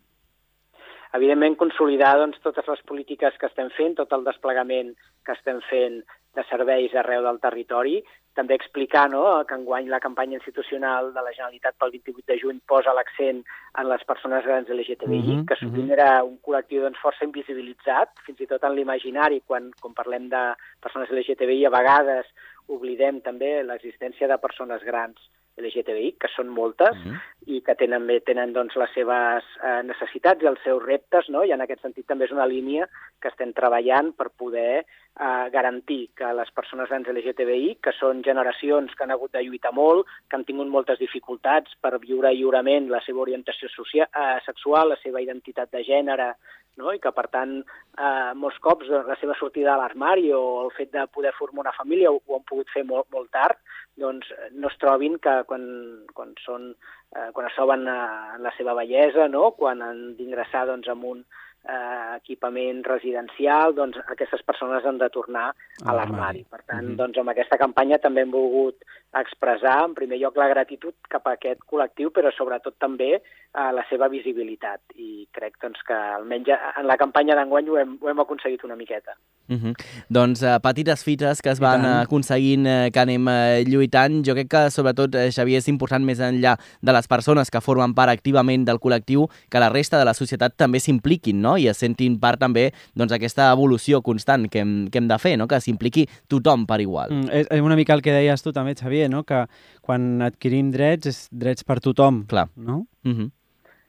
[1.14, 6.02] Evidentment, consolidar doncs, totes les polítiques que estem fent, tot el desplegament que estem fent
[6.36, 8.02] de serveis arreu del territori,
[8.34, 12.60] també explicar no, que enguany la campanya institucional de la Generalitat pel 28 de juny
[12.66, 13.40] posa l'accent
[13.80, 15.96] en les persones grans LGTBI, uh -huh, que sovint -huh.
[15.98, 20.54] era un col·lectiu doncs, força invisibilitzat, fins i tot en l'imaginari, quan, quan parlem de
[20.80, 22.26] persones LGTBI, a vegades
[22.68, 25.18] oblidem també l'existència de persones grans
[25.58, 27.20] LGTBI, que són moltes uh -huh.
[27.46, 31.44] i que tenen, tenen doncs, les seves eh, necessitats i els seus reptes, no?
[31.44, 32.88] i en aquest sentit també és una línia
[33.20, 34.86] que estem treballant per poder
[35.18, 39.72] eh, garantir que les persones grans LGTBI, que són generacions que han hagut de lluitar
[39.74, 44.94] molt, que han tingut moltes dificultats per viure lliurement la seva orientació social, eh, sexual,
[44.94, 46.34] la seva identitat de gènere,
[46.78, 46.92] no?
[46.94, 50.70] i que per tant eh, molts cops doncs, la seva sortida a l'armari o el
[50.76, 53.58] fet de poder formar una família ho, ho han pogut fer molt, molt tard,
[53.98, 55.66] doncs no es trobin que quan,
[56.14, 56.70] quan, són,
[57.16, 59.50] eh, quan es troben en la seva bellesa, no?
[59.58, 61.26] quan han d'ingressar doncs, en un
[61.68, 65.50] eh, equipament residencial, doncs aquestes persones han de tornar
[65.84, 66.44] a l'armari.
[66.48, 66.96] Per tant, mm -hmm.
[66.96, 68.76] doncs, amb aquesta campanya també hem volgut
[69.16, 73.84] expressar, en primer lloc, la gratitud cap a aquest col·lectiu, però sobretot també eh, la
[73.88, 74.80] seva visibilitat.
[74.96, 78.76] I crec doncs, que almenys en la campanya d'enguany ho, hem, ho hem aconseguit una
[78.76, 79.16] miqueta.
[79.48, 79.74] Uh -huh.
[80.08, 84.22] Doncs uh, petites fites que es van uh, aconseguint, uh, que anem uh, lluitant.
[84.26, 87.94] Jo crec que, sobretot, uh, Xavier, és important més enllà de les persones que formen
[87.94, 91.57] part activament del col·lectiu, que la resta de la societat també s'impliquin, no?
[91.58, 95.36] I es sentin part també doncs, aquesta evolució constant que hem, que hem de fer,
[95.38, 95.48] no?
[95.50, 97.12] Que s'impliqui tothom per igual.
[97.12, 99.24] Mm, és una mica el que deies tu també, Xavier, no?
[99.24, 99.46] Que
[99.82, 102.48] quan adquirim drets, és drets per tothom, Clar.
[102.56, 102.86] no?
[103.04, 103.30] Uh -huh.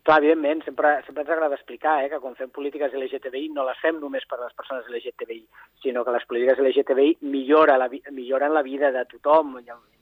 [0.04, 3.78] Clar, evidentment, sempre, sempre ens agrada explicar eh, que quan fem polítiques LGTBI no les
[3.78, 5.44] fem només per a les persones LGTBI,
[5.84, 9.60] sinó que les polítiques LGTBI millora la, milloren la vida de tothom.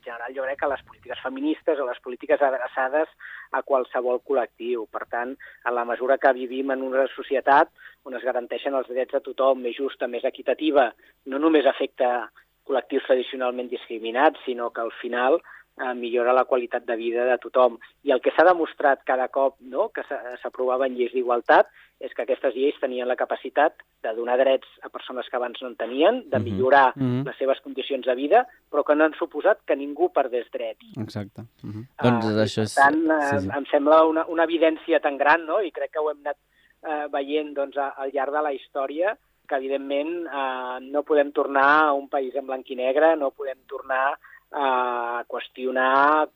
[0.08, 3.12] General jo crec que les polítiques feministes o les polítiques adreçades
[3.52, 4.88] a qualsevol col·lectiu.
[4.92, 7.72] Per tant, en la mesura que vivim en una societat
[8.08, 10.90] on es garanteixen els drets de tothom més justa, més equitativa,
[11.28, 12.30] no només afecta
[12.68, 15.40] col·lectius tradicionalment discriminats, sinó que al final
[15.78, 17.78] eh, millora la qualitat de vida de tothom.
[18.04, 20.04] I el que s'ha demostrat cada cop no, que
[20.42, 21.68] s'aprovaven lleis d'igualtat
[22.00, 25.68] és que aquestes lleis tenien la capacitat de donar drets a persones que abans no
[25.70, 26.44] en tenien, de Mhm.
[26.46, 27.26] millorar mm -hmm.
[27.26, 30.86] les seves condicions de vida, però que no han suposat que ningú perdés drets.
[30.98, 31.42] Exacte.
[31.64, 31.88] Uh -huh.
[32.04, 33.50] Doncs Ah, i, això és- Per tant, eh, sí, sí.
[33.58, 35.62] em sembla una, una evidència tan gran, no?
[35.64, 36.38] i crec que ho hem anat
[36.84, 41.88] eh, veient doncs, a, al llarg de la història, que evidentment eh, no podem tornar
[41.88, 44.18] a un país en blanc i negre, no podem tornar
[44.52, 46.28] a qüestionar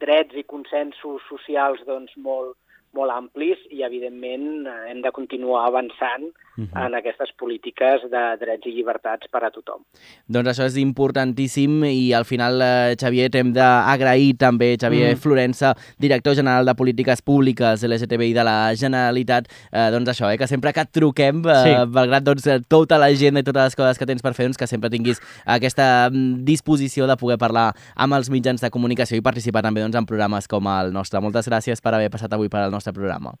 [0.00, 2.56] drets i consensos socials doncs, molt,
[2.92, 6.76] molt amplis i, evidentment, eh, hem de continuar avançant Mhm.
[6.76, 9.84] en aquestes polítiques de drets i llibertats per a tothom.
[10.28, 15.18] Doncs això és importantíssim i al final, eh, Xavier, t'hem d'agrair també, Xavier Mm.
[15.18, 20.46] Florença, director general de Polítiques Públiques LGTBI de la Generalitat, eh, doncs això, eh, que
[20.48, 21.86] sempre que et truquem, eh, Sí.
[21.90, 24.90] malgrat doncs, tota l'agenda i totes les coses que tens per fer, doncs, que sempre
[24.90, 29.80] tinguis aquesta mm, disposició de poder parlar amb els mitjans de comunicació i participar també
[29.80, 31.20] doncs, en programes com el nostre.
[31.20, 33.36] Moltes gràcies per haver passat avui per al nostre programa.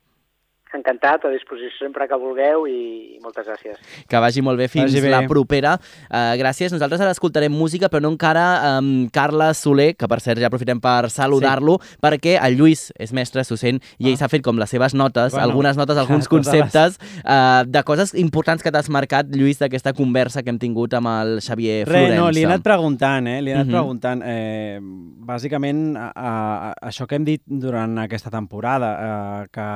[0.72, 3.76] Encantat, a disposició sempre que vulgueu i moltes gràcies.
[4.08, 5.10] Que vagi molt bé fins Vagi bé.
[5.10, 5.72] la propera.
[6.06, 6.70] Uh, gràcies.
[6.72, 10.78] Nosaltres ara escoltarem música, però no encara um, Carles Soler, que per cert ja aprofitem
[10.80, 11.96] per saludar-lo, sí.
[12.00, 15.44] perquè el Lluís és mestre docent i ell s'ha fet com les seves notes, Bueno,
[15.48, 20.42] algunes notes, alguns les- conceptes uh, de coses importants que t'has marcat, Lluís, d'aquesta conversa
[20.44, 22.20] que hem tingut amb el Xavier Re, Florença.
[22.22, 23.40] no, li he anat preguntant, eh?
[23.42, 23.74] Li he anat Mhm.
[23.74, 24.22] preguntant.
[24.24, 26.30] Eh, bàsicament, a, a,
[26.70, 29.68] a, això que hem dit durant aquesta temporada, eh, que,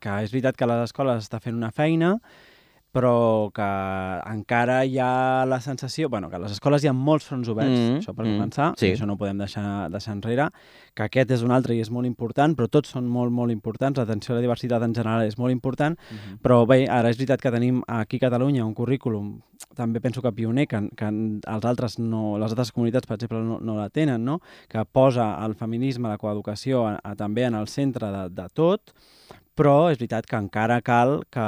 [0.00, 2.18] que és veritat que les escoles està fent una feina,
[2.96, 3.64] però que
[4.32, 6.08] encara hi ha la sensació...
[6.08, 8.68] bueno, que a les escoles hi ha molts fronts oberts, Mhm, això per mhm, començar,
[8.80, 8.88] sí.
[8.94, 10.46] això no ho podem deixar, deixar enrere,
[10.96, 13.98] que aquest és un altre i és molt important, però tots són molt, molt importants,
[14.00, 16.38] l'atenció a la diversitat en general és molt important, Mhm.
[16.40, 19.42] però bé, ara és veritat que tenim aquí a Catalunya un currículum,
[19.74, 23.58] també penso que pioner, que, que els altres no, les altres comunitats, per exemple, no,
[23.60, 24.40] no la tenen, no?
[24.70, 28.94] que posa el feminisme, la coeducació a, a, també en el centre de, de tot,
[29.56, 31.46] però és veritat que encara cal que,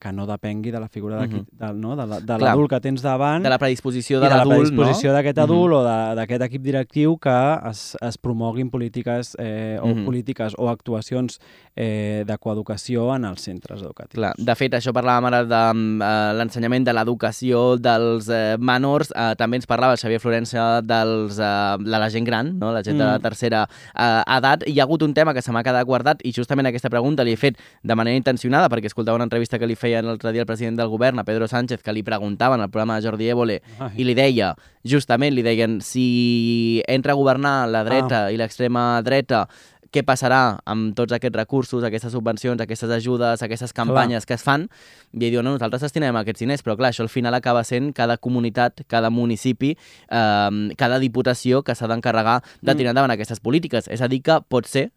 [0.00, 1.58] que no depengui de la figura d'aquí, Mhm.
[1.60, 1.94] del, no?
[1.96, 4.82] de, la- de l'adult que tens davant De la predisposició de de la l'adult, no?
[4.82, 9.86] predisposició d'aquest adult o de- d'aquest equip directiu que es, es promoguin polítiques eh, o
[9.88, 10.04] Mhm.
[10.06, 11.38] polítiques o actuacions
[11.76, 14.14] eh, de coeducació en els centres educatius.
[14.14, 19.12] Clar, de fet, això parlàvem ara de mm, eh, l'ensenyament de l'educació dels eh, menors.
[19.14, 22.72] Eh, també ens parlava el Xavier Florença dels, eh, de la gent gran, no?
[22.72, 23.22] la gent de la Mm.
[23.22, 24.62] tercera eh, edat.
[24.68, 27.24] I hi ha hagut un tema que se m'ha quedat guardat i justament aquesta pregunta
[27.24, 30.42] li he fet de manera intencionada perquè escoltava una entrevista que li feia l'altre dia
[30.42, 33.60] el president del govern, a Pedro Sánchez, que li preguntaven al programa de Jordi Évole
[33.78, 33.92] Ai.
[33.96, 39.46] i li deia, justament li deien, si entra a governar la dreta i l'extrema dreta,
[39.94, 44.64] què passarà amb tots aquests recursos, aquestes subvencions, aquestes ajudes, aquestes campanyes que es fan?
[45.14, 47.92] I ell diu, no, nosaltres destinem aquests diners, però clar, això al final acaba sent
[47.94, 49.76] cada comunitat, cada municipi,
[50.10, 52.76] eh, cada diputació que s'ha d'encarregar de Mm.
[52.76, 53.86] tirar endavant aquestes polítiques.
[53.86, 54.90] És a dir, que pot ser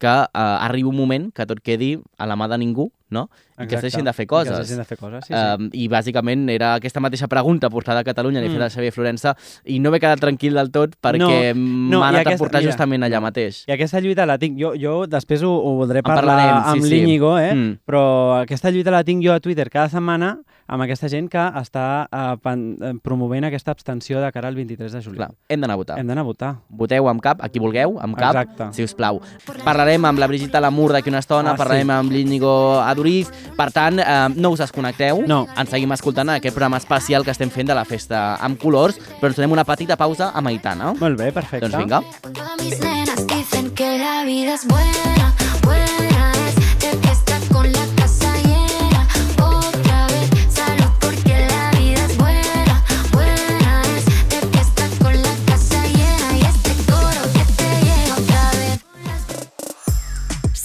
[0.00, 3.28] que eh, arribi un moment que tot quedi a la mà de ningú, no?
[3.60, 3.86] I que es Exacte.
[3.86, 4.52] deixin de fer I Que coses.
[4.52, 5.38] es deixin de fer coses, sí, sí.
[5.40, 8.52] Um, I bàsicament era aquesta mateixa pregunta portada a Catalunya, Mm.
[8.52, 12.08] fet al Xavier Florença, i no m'he quedat tranquil del tot perquè no, m'ha i
[12.08, 13.26] anat a aquesta- portar mira, justament allà no.
[13.28, 13.64] mateix.
[13.68, 14.58] I aquesta lluita la tinc...
[14.58, 16.90] Jo, jo després ho, ho voldré parlar sí, amb sí.
[16.90, 17.54] l'Íñigo, eh?
[17.54, 17.78] Mm.
[17.86, 20.38] però aquesta lluita la tinc jo a Twitter cada setmana
[20.70, 24.92] amb aquesta gent que està eh, pan, eh, promovent aquesta abstenció de cara al 23
[24.92, 25.16] de juliol.
[25.26, 25.98] Clar, hem d'anar a votar.
[25.98, 26.54] Hem d'anar a votar.
[26.70, 28.68] Voteu amb cap, a qui vulgueu, amb cap, Exacte.
[28.76, 29.20] si us plau.
[29.64, 31.90] Parlarem amb la Brigitte Lamour d'aquí una estona, Ah, parlarem sí.
[31.92, 33.32] amb l'Íñigo Aduriz.
[33.56, 35.24] Per tant, eh, no us desconnecteu.
[35.26, 35.46] No.
[35.56, 39.00] Ens seguim escoltant en aquest programa especial que estem fent de la festa amb colors,
[39.20, 40.94] però ens donem una petita pausa amb Aitana.
[41.00, 41.68] Molt bé, perfecte.
[41.68, 42.02] Doncs vinga.
[42.28, 45.49] Todas mis nenas dicen que la vida es buena, buena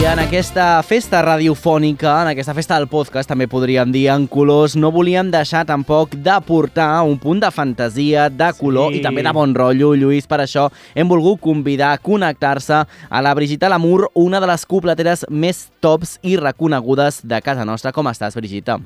[0.00, 4.72] I en aquesta festa radiofònica, en aquesta festa del podcast, també podríem dir en colors,
[4.72, 8.98] no volíem deixar tampoc de portar un punt de fantasia, de color Sí.
[8.98, 10.26] i també de bon rotllo, Lluís.
[10.26, 15.26] Per això hem volgut convidar a connectar-se a la Brigitte Lamour, una de les cupleteres
[15.28, 17.92] més tops i reconegudes de casa nostra.
[17.92, 18.78] Com estàs, Brigitte?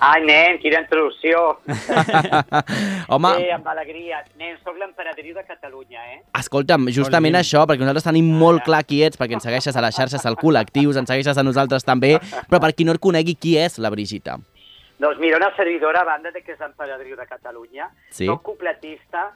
[0.00, 1.58] Ai, nen, quina introducció.
[3.12, 4.22] Home, Sí, amb alegria.
[4.40, 6.20] Nen, sóc l'emperatriu de Catalunya, eh?
[6.40, 7.42] Escolta'm, justament dir?
[7.42, 10.38] això, perquè nosaltres tenim molt clar qui ets, perquè ens segueixes a les xarxes, al
[10.40, 12.14] col·lectius, ens segueixes a nosaltres també,
[12.48, 14.38] però per qui no et conegui, qui és la Brigitte?
[15.00, 18.26] Doncs mira, una servidora, a banda de que és emperadriu de Catalunya, Sí.
[18.26, 19.30] soc copletista,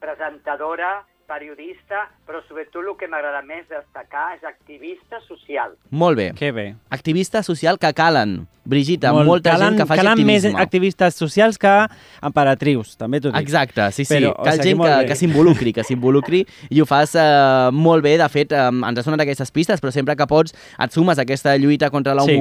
[0.00, 5.76] presentadora, periodista, però sobretot el que m'agrada més destacar és activista social.
[5.90, 6.32] Molt bé.
[6.36, 6.74] Que bé.
[6.90, 8.42] Activista social que calen.
[8.64, 10.52] Brigita, Molt- molta calen, gent que faci calen activisme.
[10.52, 11.86] més activistes socials que
[12.22, 13.40] emperatrius, també t'ho dic.
[13.42, 14.14] Exacte, sí, sí.
[14.14, 15.06] Però, o Cal sigui, gent que, bé.
[15.06, 18.16] que s'involucri, que s'involucri i ho fas eh, molt bé.
[18.18, 21.22] De fet, eh, ens has donat aquestes pistes, però sempre que pots et sumes a
[21.22, 22.38] aquesta lluita contra la Sí.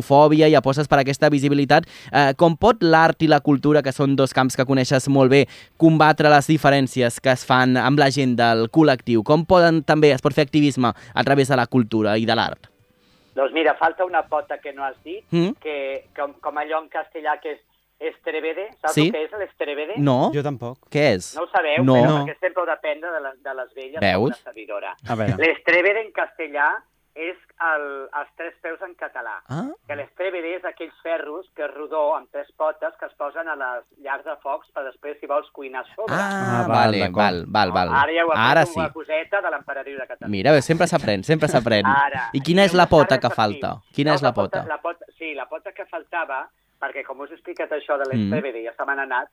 [0.51, 1.85] i apostes per aquesta visibilitat.
[2.11, 5.47] Eh, com pot l'art i la cultura, que són dos camps que coneixes molt bé,
[5.77, 9.23] combatre les diferències que es fan amb la gent del col·lectiu?
[9.23, 12.70] Com poden també, es pot fer activisme a través de la cultura i de l'art?
[13.35, 15.51] Doncs mira, falta una pota que no has dit, Mm?
[15.61, 17.59] que com, com allò en castellà que és
[17.99, 19.05] estrevede, saps Sí.
[19.07, 19.93] el que és l'estrevede?
[19.97, 20.31] No?
[20.33, 20.77] Jo tampoc.
[20.89, 21.35] Què és?
[21.35, 21.93] No ho sabeu, No.
[21.95, 22.25] però No.
[22.25, 24.15] perquè sempre heu d'aprendre de, les, de les velles Veus?
[24.15, 24.95] com una servidora.
[25.37, 26.83] L'estrevede en castellà
[27.15, 27.83] és el,
[28.19, 29.35] els tres peus en català.
[29.49, 29.67] Ah?
[29.87, 33.55] Que l'estrevede és aquells ferros que és rodó amb tres potes que es posen a
[33.55, 36.15] les llars de focs per després, si vols, cuinar a sobre.
[36.15, 36.29] Ah,
[36.61, 37.89] Ah, val, vale, val, val, val.
[38.01, 38.79] Ara ja heu Ara sí.
[38.79, 40.31] una coseta de l'emperadriu de Catalunya.
[40.31, 41.85] Mira, bé, sempre s'aprèn, sempre s'aprèn.
[42.33, 43.77] I quina és la pota que falta?
[43.93, 44.65] Quina No, és la pota?
[44.67, 45.05] La pota?
[45.17, 46.47] Sí, la pota que faltava,
[46.81, 48.11] perquè com us he explicat això de Mm.
[48.17, 49.29] l'estrevede, ja se m'han anat,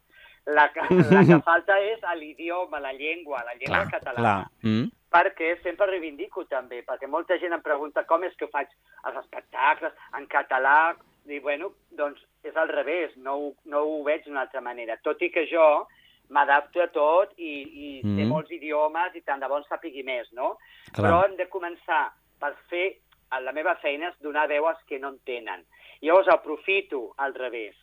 [0.46, 4.48] la que, la que falta és l'idioma, la llengua, la llengua Clar, catalana.
[4.48, 4.50] Clar.
[4.62, 4.90] Mm?
[5.10, 8.68] Perquè sempre reivindico també, perquè molta gent em pregunta com és que ho faig
[9.08, 10.94] els espectacles en català,
[11.28, 15.20] i bueno, doncs és al revés, no, ho- no ho veig d'una altra manera, tot
[15.22, 15.86] i que jo
[16.30, 18.16] m'adapto a tot i, i mm.
[18.16, 18.28] sé Mm.
[18.28, 20.58] molts idiomes i tant de bon sàpigui més, no?
[20.92, 21.04] Clar.
[21.06, 22.98] Però hem de començar per fer,
[23.40, 25.64] la meva feina és donar veu als que no en tenen.
[26.00, 27.74] Llavors aprofito al revés,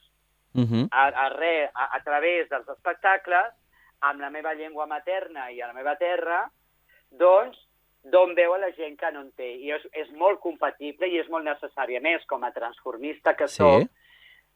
[0.54, 0.88] Mhm.
[0.92, 3.52] a, a, re, a, a través dels espectacles,
[4.02, 6.50] amb la meva llengua materna i a la meva terra,
[7.20, 7.58] doncs
[8.04, 9.48] d'on veu a la gent que no en té.
[9.66, 11.98] I és, és molt compatible i és molt necessari.
[11.98, 13.56] A més, com a transformista que Sí.
[13.58, 13.88] soc,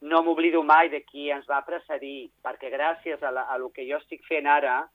[0.01, 3.87] no m'oblido mai de qui ens va precedir, perquè gràcies a, la, a lo que
[3.89, 4.87] jo estic fent ara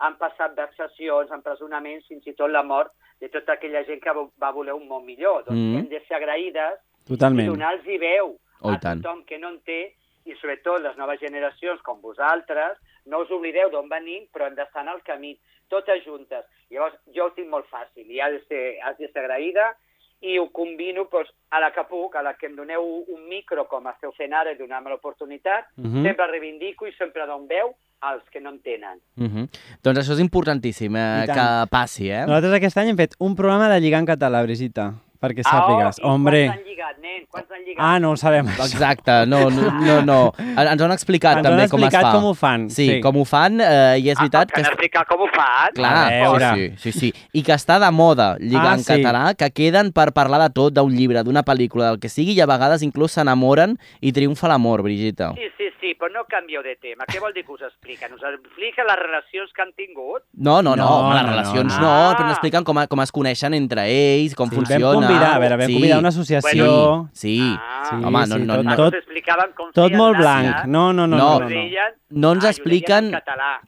[0.00, 4.50] han passat vexacions, empresonaments, fins i tot la mort de tota aquella gent que va
[4.50, 5.44] voler un món millor.
[5.44, 5.76] Doncs Mm.
[5.78, 7.46] hem de ser agraïdes Totalment.
[7.46, 9.02] i donar-los veu Oh, a tant.
[9.02, 9.94] tothom que no en té
[10.26, 14.82] i sobretot les noves generacions com vosaltres, no us oblideu d'on venim, però hem d'estar
[14.82, 15.36] en el camí,
[15.68, 16.44] totes juntes.
[16.70, 19.74] Llavors, jo ho tinc molt fàcil i has de ser, has de ser agraïda
[20.20, 23.64] i ho combino doncs, a la que puc, a la que em doneu un micro
[23.68, 26.02] com esteu fent ara i donar-me l'oportunitat, Mhm.
[26.04, 29.00] sempre reivindico i sempre dono veu als que no en tenen.
[29.16, 29.48] Mhm.
[29.82, 32.24] Doncs això és importantíssim, eh, que passi, eh?
[32.26, 36.00] Nosaltres aquest any hem fet un programa de lligar en català, Brigita, perquè sàpigues.
[36.00, 37.26] Ah, oh, i Hombre, Quants han lligat, nen?
[37.30, 37.80] Quants han lligat?
[37.84, 38.46] ah, no ho sabem.
[38.48, 38.64] això.
[38.66, 40.18] Exacte, no, no, no, no.
[40.60, 42.12] Ens ho han explicat Ens han també com es explicat fa.
[42.16, 43.00] com ho fan, Sí, sí.
[43.04, 44.62] com ho fan, eh, i és veritat ah, que...
[44.62, 44.68] que...
[44.68, 45.74] explicar com ho fan?
[45.76, 46.50] Clar, veure.
[46.78, 47.12] sí, sí, sí.
[47.36, 48.92] I que està de moda lligar Ah, en sí.
[48.92, 52.40] català, que queden per parlar de tot, d'un llibre, d'una pel·lícula, del que sigui, i
[52.40, 55.32] a vegades inclús s'enamoren i triomfa l'amor, Brigita.
[55.36, 57.04] Sí, sí, sí, però no canvieu de tema.
[57.08, 58.12] Què vol dir que us expliquen?
[58.14, 60.22] Us explica les relacions que han tingut?
[60.34, 61.80] No, no, no, No, home, les no, no, relacions no.
[61.80, 62.14] no, Ah.
[62.16, 65.09] però no expliquen com, com es coneixen entre ells, com Sí, funciona.
[65.10, 65.72] Convidar, a veure, vam sí.
[65.74, 67.08] convidar una associació...
[67.12, 67.56] Sí, sí.
[67.58, 70.64] Ah, Sí, Home, no, sí, no, tot- no, tot- com Tot molt blanc.
[70.66, 71.40] No, no, no, No.
[71.40, 71.48] no.
[71.48, 71.88] no, no.
[72.10, 73.10] no ens Ah, expliquen...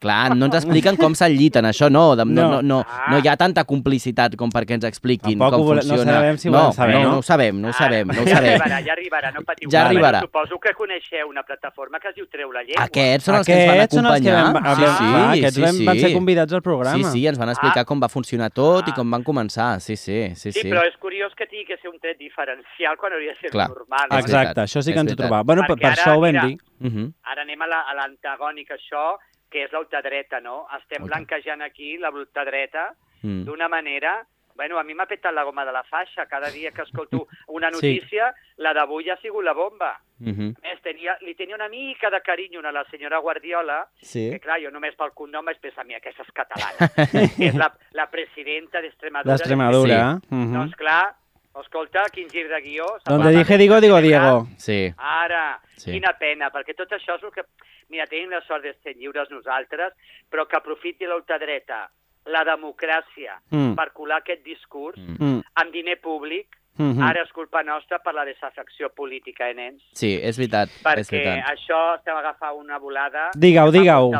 [0.01, 2.63] Clar, no ens expliquen com s'enlliten, això no, de, no, no, No.
[2.63, 3.07] no, Ah.
[3.11, 6.13] no hi ha tanta complicitat com perquè ens expliquin Tampoc com ho vole- no funciona.
[6.13, 7.11] sabem si ho no, volem saber, no, no?
[7.11, 8.51] no ho sabem, no ho sabem, no ho Ah, ja sabem.
[8.61, 9.71] arribarà, ja arribarà, no patiu.
[9.71, 10.21] Ja Bueno, arribarà.
[10.21, 12.85] Suposo que coneixeu una plataforma que es diu Treu la Llengua.
[12.85, 14.63] Aquests són els que ens van Aquests són els que acompanyar.
[14.63, 15.85] vam, sí, sí, aquests sí, vam, sí.
[15.87, 16.97] van ser convidats al programa.
[16.97, 17.85] Sí, sí, ens van explicar Ah.
[17.85, 18.95] com va funcionar tot i Ah.
[18.95, 19.81] com van començar.
[19.81, 20.53] Sí, sí, sí.
[20.53, 20.69] Sí, sí.
[20.71, 23.69] però és curiós que tingui que ser un tret diferencial quan hauria de ser Clar.
[23.69, 24.09] normal.
[24.11, 24.19] no?
[24.19, 25.43] És Exacte, això sí és que ens ho trobava.
[25.43, 26.59] Bueno, per, per ara, això ho vam mira, dir.
[26.81, 27.13] Mhm.
[27.23, 29.19] Ara anem a la- a l'antagònic, això,
[29.51, 30.67] que és l'ultradreta, no?
[30.79, 31.09] Estem Ui.
[31.09, 33.45] blanquejant aquí la ultradreta Mm.
[33.45, 34.27] d'una manera...
[34.55, 36.27] Bueno, a mi m'ha petat la goma de la faixa.
[36.27, 37.75] Cada dia que escolto una Sí.
[37.75, 39.99] notícia, la d'avui ha sigut la bomba.
[40.19, 40.55] Mhm.
[40.59, 44.31] A més, tenia, li tenia una mica de carinyo a la senyora Guardiola, Sí.
[44.31, 46.77] que clar, jo només pel cognom vaig pensar, mira, aquesta és catalana,
[47.49, 49.37] és la, la presidenta d'Extremadura.
[49.37, 50.19] D'Extremadura.
[50.21, 50.35] Sí.
[50.35, 50.53] mhm.
[50.53, 51.15] Doncs clar,
[51.61, 52.87] escolta, quin gir de guió.
[53.05, 54.47] Donde dije digo, digo Diego.
[54.57, 54.93] Sí.
[54.97, 55.91] Ara, Sí.
[55.93, 57.43] quina pena, perquè tot això és el que...
[57.91, 59.93] Mira, tenim la sort de ser lliures nosaltres,
[60.31, 61.91] però que aprofiti l'ultradreta,
[62.27, 63.75] la democràcia, Mm.
[63.75, 65.17] per colar aquest discurs Mm.
[65.19, 66.47] Mm, amb diner públic,
[66.79, 67.03] mhm.
[67.03, 69.83] ara és culpa nostra per la desafecció política, eh, nens?
[69.93, 71.51] Sí, és veritat, és Perquè veritat.
[71.53, 73.31] això estem agafant una volada...
[73.37, 74.11] Digue-ho, digue-ho.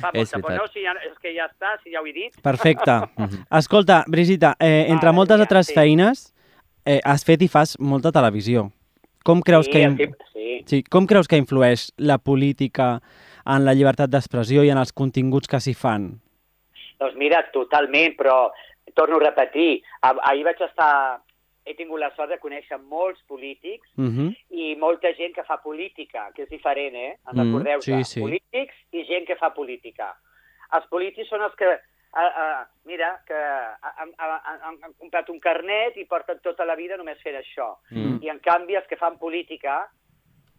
[0.00, 0.52] Fa És molta por.
[0.52, 2.40] No, si ja, és que ja està, si ja ho he dit.
[2.40, 2.92] Perfecte.
[3.18, 3.44] Mhm.
[3.58, 5.74] Escolta, Brigitta, eh, entre Vale, moltes ja, altres sí.
[5.74, 6.32] feines,
[6.86, 8.70] eh, has fet i fas molta televisió.
[9.24, 10.62] Com creus, sí, que, sí, sí.
[10.66, 13.00] sí, com creus que influeix la política
[13.46, 16.08] en la llibertat d'expressió i en els continguts que s'hi fan?
[16.98, 18.50] Doncs mira, totalment, però
[18.94, 21.20] torno a repetir, ah- ahir vaig estar
[21.64, 24.36] he tingut la sort de conèixer molts polítics Uh -huh.
[24.50, 27.16] i molta gent que fa política, que és diferent, eh?
[27.30, 28.20] En Mm, recordeu-te, sí, sí.
[28.20, 30.16] polítics i gent que fa política.
[30.72, 31.78] Els polítics són els que,
[32.16, 36.76] uh, uh, mira, que han, han, han, han comprat un carnet i porten tota la
[36.76, 37.72] vida només fent això.
[37.90, 38.20] Mm.
[38.22, 39.80] I en canvi els que fan política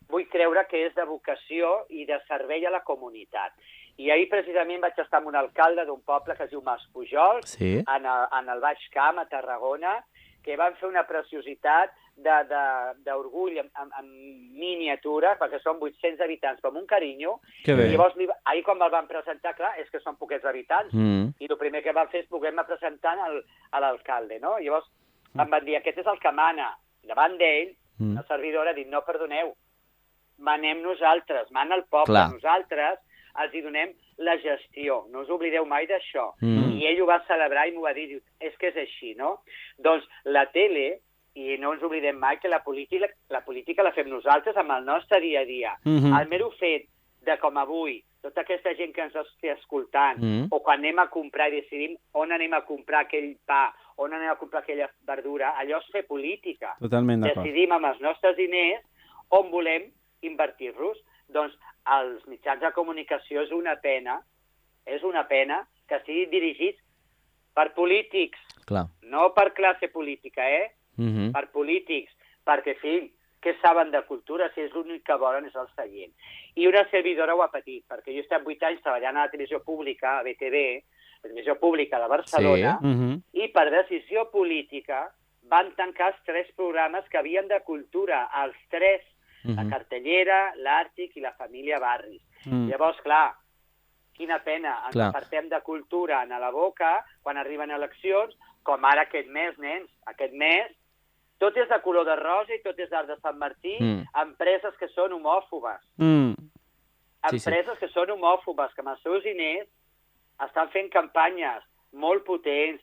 [0.10, 3.54] vull creure que és de vocació i de servei a la comunitat.
[3.98, 7.44] I ahir precisament vaig estar amb un alcalde d'un poble que es diu Mas Pujol,
[7.46, 7.76] Sí.
[7.78, 10.00] en el, en el Baix Camp, a Tarragona,
[10.44, 14.08] que van fer una preciositat d'orgull en, en, en
[14.60, 17.38] miniatura, perquè són 800 habitants, com un carinyo.
[17.66, 17.88] Que bé.
[17.90, 21.34] I llavors, li, ahir quan me'l van presentar, clar, és que són poquets habitants, Mm.
[21.40, 23.42] i el primer que van fer és poder-me presentar al,
[23.72, 24.58] a l'alcalde, no?
[24.60, 24.88] I llavors
[25.40, 26.76] em van dir, aquest és el que mana.
[27.04, 28.16] Davant d'ell, Mm.
[28.18, 29.54] la servidora ha dit, no, perdoneu,
[30.40, 32.32] manem nosaltres, mana el poble, Clar.
[32.34, 33.00] nosaltres
[33.44, 36.34] els hi donem la gestió, no us oblideu mai d'això.
[36.42, 36.72] Mm.
[36.80, 39.40] I ell ho va celebrar i m'ho va dir, diu, és que és així, no?
[39.78, 41.00] Doncs la tele,
[41.36, 44.86] i no ens oblidem mai que la política, la política la fem nosaltres amb el
[44.86, 45.78] nostre dia a dia.
[45.84, 46.14] Mhm.
[46.20, 46.88] El mero fet
[47.22, 50.48] de com avui, tota aquesta gent que ens està escoltant, Mm.
[50.52, 54.30] o quan anem a comprar i decidim on anem a comprar aquell pa, on anem
[54.30, 56.76] a comprar aquella verdura, allò és fer política.
[56.80, 57.44] Totalment d'acord.
[57.46, 58.84] Decidim amb els nostres diners
[59.30, 60.98] on volem invertir-los.
[61.30, 61.56] Doncs
[61.88, 64.22] els mitjans de comunicació és una pena,
[64.86, 66.80] és una pena que siguin dirigits
[67.54, 68.86] per polítics, Clar.
[69.04, 70.72] no per classe política, eh?
[70.98, 72.12] Mm per polítics,
[72.46, 73.10] perquè, fill,
[73.42, 76.12] què saben de cultura si és l'únic que volen és el seient?
[76.56, 79.32] I una servidora ho ha patit, perquè jo he estat 8 anys treballant a la
[79.32, 80.62] televisió pública, a BTV,
[81.24, 83.22] la televisió pública de Barcelona, Uh -huh.
[83.34, 85.12] i per decisió política
[85.50, 89.02] van tancar els tres programes que havien de cultura, els tres,
[89.44, 89.70] la Mhm.
[89.70, 92.22] cartellera, l'Àrtic i la família Barris.
[92.46, 92.70] Mm.
[92.70, 93.34] Llavors, clar,
[94.14, 95.10] quina pena, ens Clar.
[95.10, 100.34] apartem de cultura a la boca quan arriben eleccions, com ara aquest mes, nens, aquest
[100.34, 100.72] mes,
[101.44, 104.06] tot és de color de rosa i tot és d'art de Sant Martí, Mm.
[104.24, 106.34] empreses que són homòfobes, Mm.
[107.30, 107.50] Sí, sí.
[107.50, 109.68] empreses que són homòfobes, que amb els seus diners
[110.48, 111.64] estan fent campanyes
[111.94, 112.82] molt potents,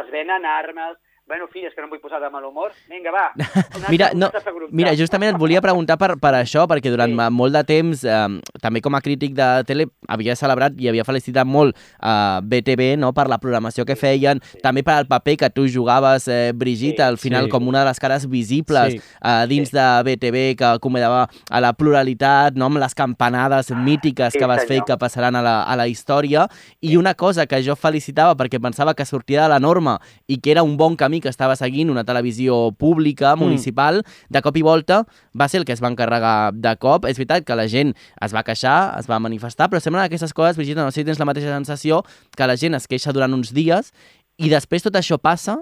[0.00, 0.96] es venen armes...
[1.30, 2.72] Bueno, fill, és que no em vull posar de mal humor.
[2.90, 3.28] Vinga, va.
[3.92, 4.26] Mira, no,
[4.74, 7.14] mira, justament et volia preguntar per, per això, perquè durant Sí.
[7.16, 7.30] sí.
[7.38, 11.46] molt de temps, eh, també com a crític de tele, havia celebrat i havia felicitat
[11.46, 15.68] molt a BTV no, per la programació que feien, també per al paper que tu
[15.70, 17.50] jugaves, eh, Brigitte, Sí, al final sí.
[17.54, 19.00] com una de les cares visibles Sí.
[19.22, 19.76] eh, dins Sí.
[19.76, 24.60] de BTV, que acomodava a la pluralitat, no, amb les campanades mítiques Sí, que vas
[24.66, 24.86] fer senyor.
[24.86, 26.48] que passaran a la, a la història,
[26.80, 30.50] i una cosa que jo felicitava perquè pensava que sortia de la norma i que
[30.50, 33.40] era un bon camí que estava seguint una televisió pública, Mm.
[33.40, 35.06] municipal, de cop i volta
[35.38, 37.04] va ser el que es va encarregar de cop.
[37.06, 40.56] És veritat que la gent es va queixar, es va manifestar, però semblen aquestes coses,
[40.56, 42.04] Brigitte, no sé si tens la mateixa sensació,
[42.36, 43.92] que la gent es queixa durant uns dies
[44.40, 45.58] i després tot això passa,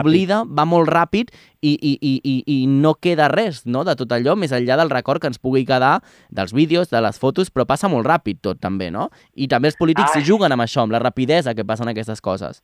[0.00, 1.28] s'oblida, va molt ràpid
[1.60, 4.88] i, i, i, i, i no queda res no, de tot allò, més enllà del
[4.88, 5.98] record que ens pugui quedar
[6.30, 9.10] dels vídeos, de les fotos, però passa molt ràpid tot també, no?
[9.36, 10.24] I també els polítics Ai.
[10.24, 12.62] juguen amb això, amb la rapidesa que passen aquestes coses.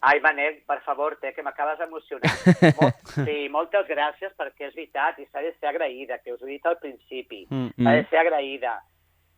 [0.00, 2.32] Ai, Manel, per favor, té, que m'acabes d'emocionar.
[2.80, 2.90] Mol,
[3.24, 6.52] sí, moltes gràcies, perquè és veritat, i s'ha de ser agraïda, que us ho he
[6.58, 7.46] dit al principi.
[7.50, 7.72] Mm.
[7.82, 8.76] S'ha de ser agraïda.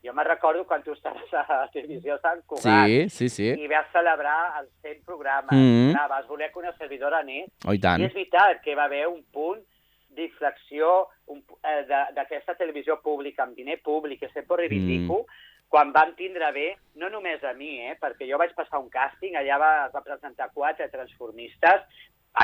[0.05, 3.49] Jo me'n recordo quan tu estaves a la televisió a Sant Cugat Sí, sí, sí.
[3.51, 5.51] i vas celebrar els 100 programes.
[5.51, 5.91] Mhm.
[5.95, 7.49] Clar, vas voler que una servidora anés.
[7.67, 8.01] Oh, i tant.
[8.01, 9.59] I és veritat que va haver un punt
[10.15, 15.58] d'inflexió eh, de- d'aquesta televisió pública, amb diner públic, que sempre reivindico, mm.
[15.69, 19.37] Quan van tindre bé, no només a mi, eh, perquè jo vaig passar un càsting,
[19.37, 21.85] allà va, es va presentar quatre transformistes,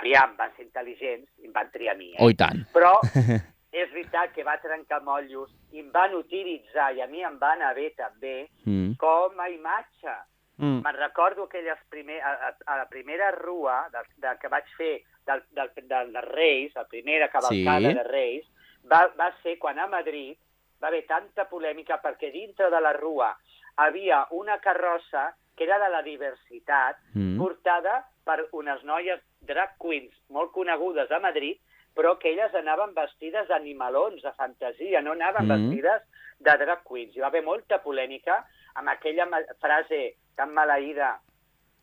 [0.01, 2.21] aviam, van ser intel·ligents i em van triar a mi, eh?
[2.21, 2.65] Oh, tant.
[2.75, 2.93] Però
[3.75, 7.55] és veritat que va trencar motllos i em van utilitzar, i a mi em va
[7.57, 8.95] anar bé també, Mm.
[9.01, 10.15] com a imatge.
[10.57, 10.79] Mm.
[10.85, 15.03] Me'n recordo aquelles primer, a, a, a la primera rua de, de, que vaig fer
[15.27, 17.95] del, del, del, dels Reis, la primera cavalcada Sí.
[17.99, 18.47] de Reis,
[18.91, 20.39] va, va ser quan a Madrid
[20.85, 23.33] va haver tanta polèmica perquè dintre de la rua
[23.81, 27.39] havia una carrossa que era de la diversitat, Mm.
[27.39, 31.59] portada per unes noies drag queens molt conegudes a Madrid,
[31.95, 35.53] però que elles anaven vestides d'animalons, de fantasia, no anaven Mm.
[35.55, 36.03] vestides
[36.41, 37.15] de drag queens.
[37.17, 39.29] Hi va haver molta polèmica amb aquella
[39.61, 41.21] frase tan maleïda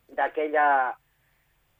[0.10, 0.93] d'aquella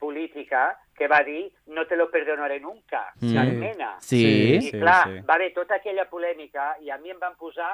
[0.02, 3.34] política que va dir no te lo perdonaré nunca, Mm.
[3.34, 3.90] Carmena.
[4.00, 4.56] Sí.
[4.56, 5.20] I sí, clar, sí.
[5.28, 7.70] va haver tota aquella polèmica i a mi em van posar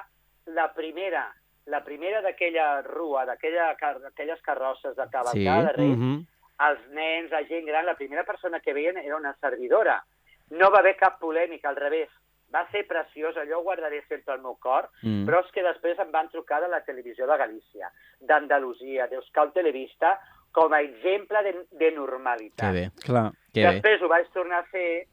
[0.46, 1.24] la primera,
[1.66, 5.66] la primera d'aquella rua, d'aquella car aquelles carrosses de cavalcada Sí.
[5.66, 6.26] de Reis, Mhm.
[6.68, 10.02] els nens, la gent gran, la primera persona que veien era una servidora.
[10.50, 12.08] No va haver cap polèmica, al revés.
[12.54, 15.26] Va ser preciós, allò ho guardaré sempre al meu cor, Mm.
[15.28, 20.18] però és que després em van trucar de la televisió de Galícia, d'Andalusia, d'Euskal Televista,
[20.58, 22.64] com a exemple de, de normalitat.
[22.66, 22.86] Que bé.
[23.04, 23.28] Clar.
[23.52, 23.74] Que Que bé.
[23.78, 25.06] Després ho vaig tornar a fer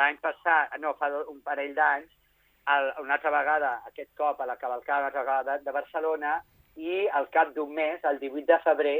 [0.00, 2.08] l'any passat, no, fa un parell d'anys,
[3.00, 6.38] una altra vegada, aquest cop a la cavalcada una altra vegada de, de Barcelona,
[6.78, 8.98] i al cap d'un mes, el 18 de febrer,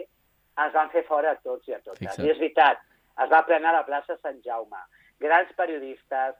[0.59, 2.01] ens van fer fora a tots i a totes.
[2.01, 2.27] Fixa't.
[2.27, 2.81] I és veritat,
[3.25, 4.81] es va plenar la plaça Sant Jaume.
[5.23, 6.39] Grans periodistes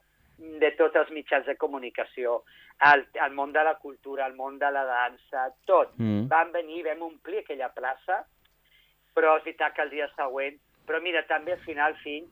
[0.63, 2.41] de tots els mitjans de comunicació,
[2.89, 5.95] el, el món de la cultura, el món de la dansa, tot.
[5.99, 6.27] Mm.
[6.31, 8.23] Van venir, vam omplir aquella plaça,
[9.19, 10.55] però és veritat que el dia següent...
[10.87, 12.23] Però mira, també al final, fill,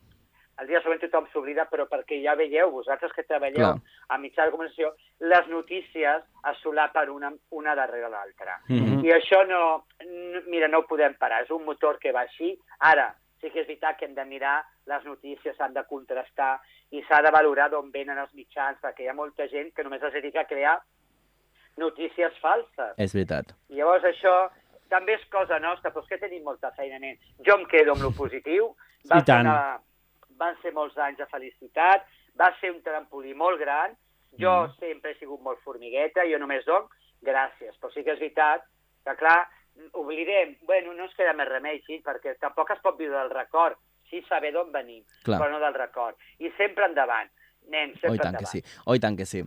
[0.58, 3.76] el dia següent tothom s'oblida, però perquè ja veieu, vosaltres que treballeu Clar.
[4.10, 8.56] a mitjà de comunicació, les notícies es solapen una, una darrere l'altra.
[8.72, 9.04] Mhm.
[9.06, 12.56] I això no, n- mira, no ho podem parar, és un motor que va així.
[12.80, 13.12] Ara,
[13.42, 16.56] sí que és veritat que hem de mirar les notícies, s'han de contrastar
[16.90, 20.02] i s'ha de valorar d'on venen els mitjans, perquè hi ha molta gent que només
[20.02, 20.80] es dedica a crear
[21.78, 22.96] notícies falses.
[22.98, 23.54] És veritat.
[23.70, 24.34] I llavors això
[24.90, 27.18] també és cosa nostra, però és que tenim molta feina, nen.
[27.46, 28.72] Jo em quedo amb lo positiu.
[29.06, 29.46] I tant.
[29.46, 29.80] Una,
[30.38, 32.08] van ser molts anys de felicitat,
[32.38, 33.96] va ser un trampolí molt gran.
[34.38, 34.78] Jo mm.
[34.82, 36.92] sempre he sigut molt formigueta, jo només doc
[37.26, 37.78] gràcies.
[37.82, 38.66] Però sí que és veritat
[39.08, 39.40] que, clar,
[39.98, 43.80] oblidem, bueno, no ens queda més remei, sí, perquè tampoc es pot viure del record,
[44.10, 45.40] sí saber d'on venim, Clar.
[45.40, 46.18] però no del record.
[46.40, 47.30] I sempre endavant,
[47.68, 48.38] nen, sempre Oh, endavant.
[48.40, 48.64] que sí.
[48.86, 49.44] Oh, tant que sí.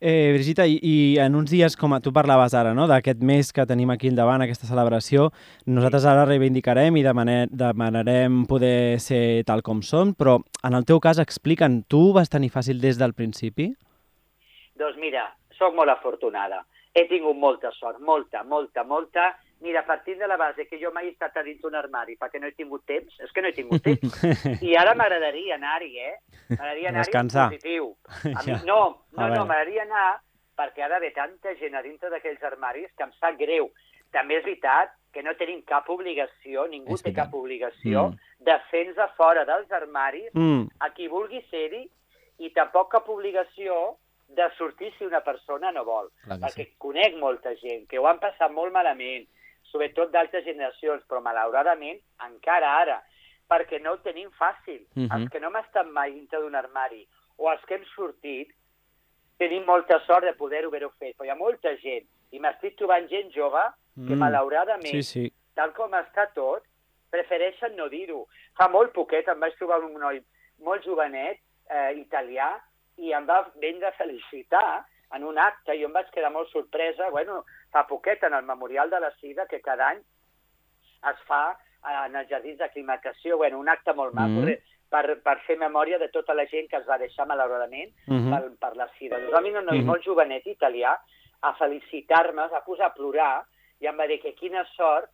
[0.00, 2.84] Eh, Brigitta, i, i en uns dies, com tu parlaves ara, no?
[2.90, 5.30] d'aquest mes que tenim aquí al davant, aquesta celebració,
[5.64, 10.36] nosaltres ara reivindicarem i demanem, demanarem poder ser tal com som, però
[10.66, 13.70] en el teu cas, explica'n, tu vas tenir fàcil des del principi?
[14.76, 16.62] Doncs mira, sóc molt afortunada.
[16.96, 19.30] He tingut molta sort, molta, molta, molta.
[19.60, 22.38] Mira, partint de la base que jo mai he estat a dins d'un armari perquè
[22.40, 24.18] no he tingut temps, és que no he tingut temps,
[24.68, 26.14] i ara m'agradaria anar-hi, eh?
[26.50, 27.12] M'agradaria anar-hi
[27.54, 27.96] positiu.
[28.36, 28.60] A mi, Ja.
[28.68, 28.80] no,
[29.16, 30.20] no, no, m'agradaria anar
[30.56, 33.70] perquè ha d'haver tanta gent a dintre d'aquells armaris que em sap greu.
[34.12, 38.16] També és veritat que no tenim cap obligació, ningú té cap obligació, Mm.
[38.44, 41.88] de fer-nos a fora dels armaris Mm, a qui vulgui ser-hi
[42.38, 43.96] i tampoc cap obligació
[44.28, 46.10] de sortir si una persona no vol.
[46.24, 46.74] Clar perquè sí.
[46.78, 49.26] conec molta gent que ho han passat molt malament,
[49.70, 53.00] sobretot d'altres generacions, però malauradament encara ara,
[53.48, 54.86] perquè no ho tenim fàcil.
[54.94, 55.08] Mhm.
[55.12, 57.06] Els que no hem estat mai dintre d'un armari
[57.38, 58.52] o els que hem sortit,
[59.38, 63.08] tenim molta sort de poder-ho haver-ho fet, però hi ha molta gent, i m'estic trobant
[63.08, 63.60] gent jove
[63.94, 64.18] que Mm.
[64.18, 65.32] malauradament sí, sí.
[65.54, 66.62] tal com està tot,
[67.10, 68.26] prefereixen no dir-ho.
[68.56, 70.22] Fa molt poquet em vaig trobar un noi
[70.58, 71.38] molt jovenet,
[71.70, 72.60] eh, italià,
[72.98, 76.48] i em va vendre a felicitar en un acte, i jo em vaig quedar molt
[76.50, 77.44] sorpresa, bueno,
[77.76, 79.98] fa poquet, en el Memorial de la Sida, que cada any
[81.12, 81.42] es fa
[81.86, 84.48] eh, en els jardins d'aclimatació, bueno, un acte molt maco, Mm.
[84.54, 84.72] mm.
[84.88, 88.30] per, per fer memòria de tota la gent que es va deixar malauradament Mhm.
[88.30, 89.18] per, per la sida.
[89.18, 89.86] Doncs va venir un noi Mhm.
[89.86, 90.92] molt jovenet italià
[91.42, 93.44] a felicitar-me, es va posar a plorar
[93.80, 95.10] i em va dir que quina sort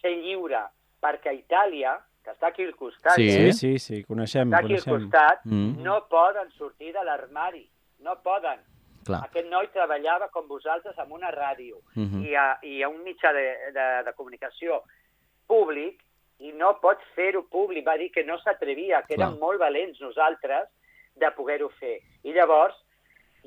[0.00, 0.60] ser lliure,
[1.02, 3.28] perquè a Itàlia, que està aquí al costat, Sí.
[3.28, 3.52] eh?
[3.52, 5.10] Sí, sí, sí, coneixem, està aquí al coneixem.
[5.10, 5.82] costat, Mm.
[5.82, 7.68] no poden sortir de l'armari,
[8.00, 8.60] no poden.
[9.08, 9.22] Clar.
[9.26, 12.22] Aquest noi treballava com vosaltres amb una ràdio Mhm.
[12.28, 14.82] i, a, i a un mitjà de, de, de comunicació
[15.48, 16.02] públic
[16.44, 17.86] i no pots fer-ho públic.
[17.86, 19.28] Va dir que no s'atrevia, que Clar.
[19.30, 20.68] érem molt valents nosaltres
[21.18, 21.96] de poder-ho fer.
[22.22, 22.76] I llavors,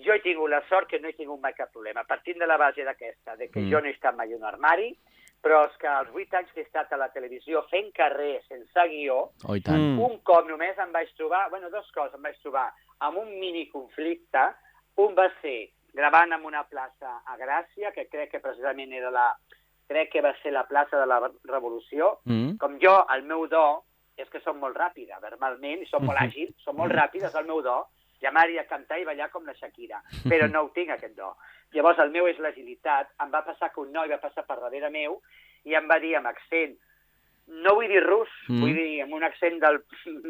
[0.02, 2.04] jo he tingut la sort que no he tingut mai cap problema.
[2.08, 3.72] Partint de la base d'aquesta, de que Mm.
[3.72, 4.98] jo no he estat mai en un armari,
[5.42, 8.88] però és que als vuit anys que he estat a la televisió fent carrer sense
[8.90, 13.18] guió, Oh, un cop només em vaig trobar, bueno, dos coses, em vaig trobar amb
[13.18, 14.54] un mini conflicte.
[14.98, 19.30] Un va ser gravant en una plaça a Gràcia, que crec que precisament era la,
[19.88, 22.20] crec que va ser la plaça de la Revolució.
[22.26, 22.58] Mm.
[22.58, 23.84] Com jo, el meu do
[24.18, 26.28] és que som molt ràpida, verbalment, i som molt Mhm.
[26.30, 27.86] àgils, som molt ràpides, el meu do.
[28.22, 31.36] Ja m'agradaria cantar i ballar com la Shakira, però no ho tinc, aquest do.
[31.74, 33.10] Llavors, el meu és l'agilitat.
[33.20, 35.22] Em va passar que un noi va passar per darrere meu
[35.66, 36.78] i em va dir amb accent,
[37.48, 38.54] no vull dir rus, Mm.
[38.54, 38.62] mm.
[38.62, 39.82] vull dir amb un accent del,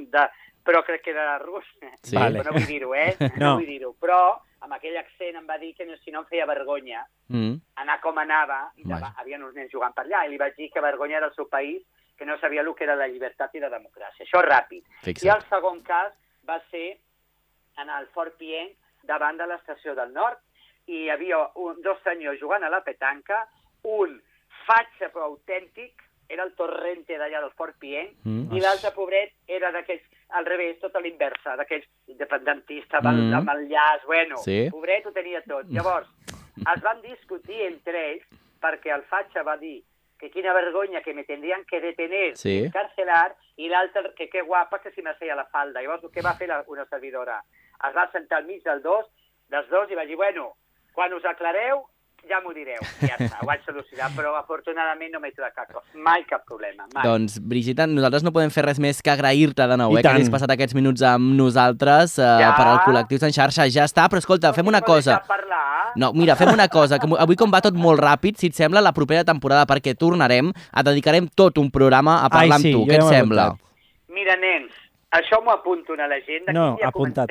[0.09, 0.29] de,
[0.63, 1.65] però crec que era rus.
[2.03, 2.15] Sí.
[2.15, 2.43] Vale.
[2.43, 3.15] No vull dir-ho, eh?
[3.37, 3.45] No.
[3.45, 3.93] No vull dir-ho.
[3.99, 7.61] Però amb aquell accent em va dir que no, si no em feia vergonya Mm.
[7.79, 10.69] anar com anava, i hi havia uns nens jugant per allà, i li vaig dir
[10.69, 11.81] que vergonya era el seu país,
[12.17, 14.25] que no sabia el que era la llibertat i la democràcia.
[14.25, 14.83] Això ràpid.
[15.05, 15.25] Fixa't.
[15.25, 16.11] I el segon cas
[16.47, 16.97] va ser
[17.77, 20.37] en el Fort Pienc, davant de l'estació del nord,
[20.87, 23.47] i hi havia un, dos senyors jugant a la petanca,
[23.83, 24.21] un
[24.67, 28.51] fatxa però autèntic, era el torrente d'allà del Fort Pienc, Mm.
[28.55, 33.07] i l'altre pobret era d'aquells, al revés, tot a l'inversa, d'aquells independentistes, Mm.
[33.07, 34.69] amb, amb el llaç, bueno, Sí.
[34.71, 35.65] pobret ho tenia tot.
[35.69, 36.07] Llavors,
[36.75, 38.25] es van discutir entre ells
[38.61, 39.83] perquè el fatxa va dir
[40.19, 42.65] que quina vergonya, que me tendrían que detener, Sí.
[42.65, 45.81] encarcelar, i l'altre que que guapa que si m'asseia la falda.
[45.81, 47.41] Llavors, què va fer la, una servidora?
[47.87, 49.07] Es va sentar al mig del dos,
[49.49, 50.53] dels dos i va dir, bueno,
[50.93, 51.85] quan us aclareu,
[52.29, 56.23] ja m'ho direu, ja està, ho vaig solucionar, però afortunadament no m'he trobat cap, mai
[56.29, 57.03] cap problema, mai.
[57.03, 60.07] Doncs, Brigitta, nosaltres no podem fer res més que agrair-te de nou, I eh, que
[60.07, 60.15] tant.
[60.19, 62.53] hagis passat aquests minuts amb nosaltres eh, Ja.
[62.57, 63.67] per al Col·lectius en xarxa.
[63.71, 65.19] Ja està, però escolta, fem una No cosa.
[65.27, 65.91] Parlar.
[65.95, 68.79] No, mira, fem una cosa, que avui com va tot molt ràpid, si et sembla,
[68.81, 72.79] la propera temporada, perquè tornarem, et dedicarem tot un programa a parlar Ai, sí, amb
[72.79, 72.85] tu.
[72.91, 73.47] Què et sembla?
[73.51, 73.67] apuntat.
[74.15, 74.71] Mira, nens,
[75.11, 76.53] això m'ho apunto a l'agenda.
[76.53, 77.29] No, dia apuntat.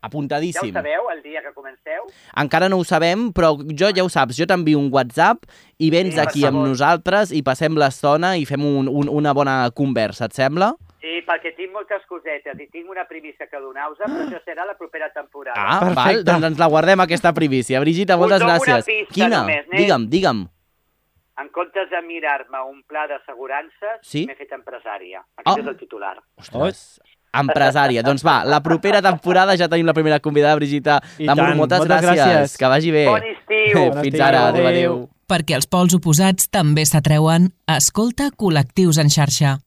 [0.00, 0.42] Apuntat.
[0.42, 0.72] Ja ho Apuntadíssim.
[0.72, 2.06] sabeu, el dia que comenceu?
[2.36, 5.44] Encara no ho sabem, però jo ja ho saps, jo t'envio un WhatsApp
[5.78, 9.70] i vens Sí, aquí amb nosaltres i passem l'estona i fem un, un, una bona
[9.74, 10.74] conversa, et sembla?
[11.00, 14.74] Sí, perquè tinc moltes cosetes i tinc una primícia que donar-vos, però això serà la
[14.76, 15.54] propera temporada.
[15.58, 16.24] Ah, val, Perfecte.
[16.30, 17.80] doncs ens la guardem, aquesta privícia.
[17.80, 18.84] Brigitta, Us moltes gràcies.
[18.84, 19.40] pista Quina?
[19.40, 19.66] només.
[19.70, 20.48] Digue'm, digue'm.
[21.38, 24.26] En comptes de mirar-me un pla d'assegurances, Sí?
[24.26, 25.22] m'he fet empresària.
[25.36, 25.60] Aquest Oh.
[25.60, 26.16] és el titular.
[26.36, 27.00] Ostres.
[27.40, 28.02] Empresària.
[28.02, 30.58] doncs va, la propera temporada ja tenim la primera convidada,
[31.18, 32.24] D'amor, tant, moltes, moltes gràcies.
[32.24, 32.56] gràcies.
[32.58, 33.06] Que vagi bé.
[33.06, 33.84] Bon estiu!
[33.92, 34.24] Bon Fins estiu.
[34.24, 34.48] ara.
[34.48, 34.66] Adéu.
[34.66, 35.08] adéu.
[35.28, 39.58] Perquè els pols oposats també s'atreuen, escolta Col·lectius en xarxa.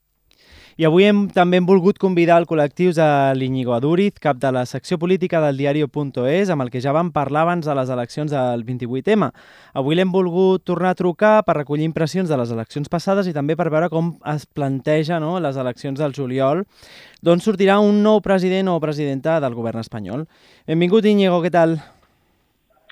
[0.79, 4.63] I avui hem, també hem volgut convidar el col·lectius a l'Iñigo Adúriz, cap de la
[4.65, 8.63] secció política del diario.es, amb el que ja vam parlar abans de les eleccions del
[8.63, 9.31] 28M.
[9.75, 13.57] Avui l'hem volgut tornar a trucar per recollir impressions de les eleccions passades i també
[13.59, 16.63] per veure com es planteja no, les eleccions del juliol,
[17.21, 20.27] d'on sortirà un nou president o presidenta del govern espanyol.
[20.67, 21.81] Benvingut, Íñigo, què tal?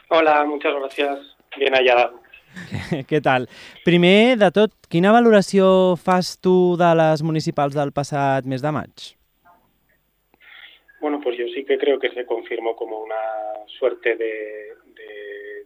[0.10, 1.20] Hola, muchas gracias.
[1.58, 2.29] Bien hallado.
[3.10, 3.48] què tal?
[3.86, 9.16] Primer de tot, quina valoració fas tu de les municipals del passat mes de maig?
[11.02, 13.16] Bueno, pues yo sí que creo que se confirmó como una
[13.80, 15.66] suerte de, de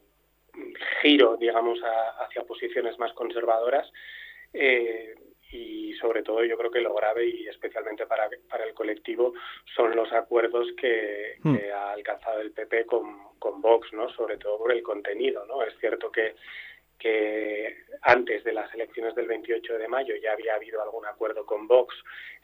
[1.02, 3.92] giro, digamos, a- hacia posiciones más conservadoras.
[4.56, 5.16] eh,
[5.52, 9.34] y sobre todo yo creo que lo grave y especialmente para, para el colectivo
[9.76, 11.56] son los acuerdos que, Hmm.
[11.56, 13.06] que ha alcanzado el PP con,
[13.38, 14.10] con Vox, ¿no?
[14.10, 15.62] Sobre todo por el contenido, ¿no?
[15.64, 16.36] Es cierto que,
[17.04, 21.68] que antes de las elecciones del 28 de mayo ya había habido algún acuerdo con
[21.68, 21.94] Vox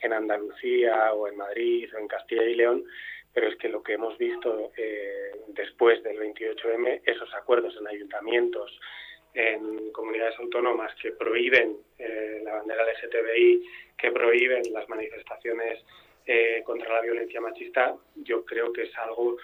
[0.01, 2.83] en Andalucía o en Madrid o en Castilla y León,
[3.33, 8.77] pero es que lo que hemos visto eh, después del 28M, esos acuerdos en ayuntamientos,
[9.33, 13.65] en comunidades autónomas que prohíben eh, la bandera LGTBI,
[13.97, 15.79] que prohíben las manifestaciones
[16.25, 19.37] eh, contra la violencia machista, yo creo que es algo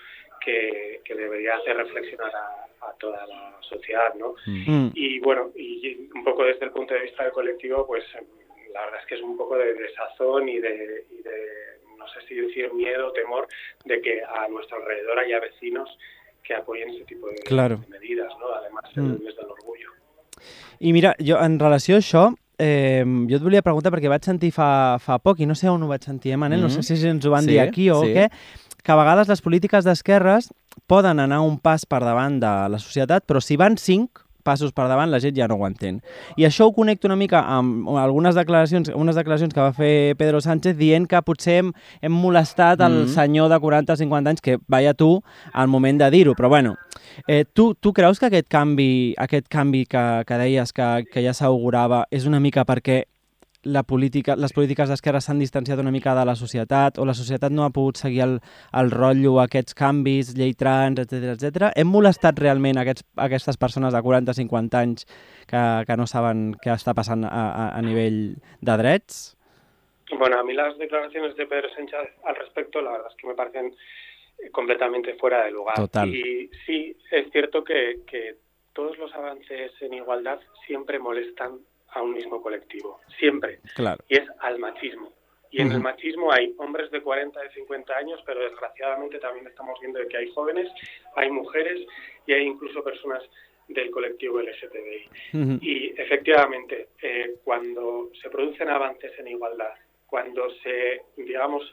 [0.45, 4.35] que, que debería hacer reflexionar a, a toda la sociedad, ¿no?
[4.45, 4.91] Mm.
[4.93, 8.23] Y bueno, y un poco desde el punto de vista del colectivo, pues eh,
[8.73, 11.35] la verdad es que es un poco de desazón y de, y de,
[11.97, 13.47] no sé si decir miedo, temor
[13.85, 15.89] de que a nuestro alrededor haya vecinos
[16.43, 17.77] que apoyen ese tipo de, Claro.
[17.77, 18.53] de medidas, ¿no?
[18.53, 19.13] Además, Mm.
[19.15, 19.89] el mes del orgullo.
[20.79, 24.51] I mira, jo en relació a això, eh, jo et volia preguntar, perquè vaig sentir
[24.53, 26.61] fa, fa poc, i no sé on ho vaig sentir, eh, Manel?
[26.61, 28.11] No sé si ens ho van Sí, dir aquí o sí.
[28.13, 28.27] què,
[28.86, 30.51] que a vegades les polítiques d'esquerres
[30.88, 34.86] poden anar un pas per davant de la societat, però si van cinc passos per
[34.86, 36.03] davant, la gent ja no ho entén.
[36.38, 40.38] I això ho connecto una mica amb algunes declaracions, unes declaracions que va fer Pedro
[40.39, 43.07] Sánchez dient que potser hem, hem molestat el Mhm.
[43.09, 46.75] senyor de 40-50 anys, que vaya tu al moment de dir-ho, però bueno,
[47.27, 51.33] Eh, tu, tu creus que aquest canvi, aquest canvi que, que deies que, que ja
[51.33, 53.05] s'augurava és una mica perquè
[53.66, 57.51] la política, les polítiques d'esquerra s'han distanciat una mica de la societat o la societat
[57.51, 58.36] no ha pogut seguir el,
[58.78, 61.72] el rotllo, aquests canvis, llei trans, etc etc.
[61.76, 65.09] Hem molestat realment aquests, aquestes persones de 40-50 anys
[65.49, 69.26] que, que no saben què està passant a, a, a nivell de drets?
[70.13, 73.34] Bueno, a mí las declaraciones de Pedro Sánchez al respecto, la verdad es que me
[73.34, 73.74] parecen
[74.38, 75.76] eh, completamente fuera de lugar.
[75.76, 76.13] Total.
[76.13, 78.36] Y sí, es cierto que, que
[78.74, 81.59] todos los avances en igualdad siempre molestan
[81.95, 84.03] a un mismo colectivo, siempre, Claro.
[84.07, 85.11] y es al machismo.
[85.49, 89.79] Y en el machismo hay hombres de 40, de 50 años, pero desgraciadamente también estamos
[89.79, 90.69] viendo que hay jóvenes,
[91.15, 91.87] hay mujeres
[92.27, 93.23] y hay incluso personas
[93.69, 95.09] del colectivo LGTBI.
[95.33, 95.57] Ujú.
[95.61, 99.73] Y efectivamente, eh, cuando se producen avances en igualdad,
[100.07, 101.63] cuando se, digamos,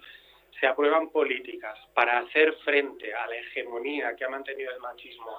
[0.61, 5.37] se aprueban políticas para hacer frente a la hegemonía que ha mantenido el machismo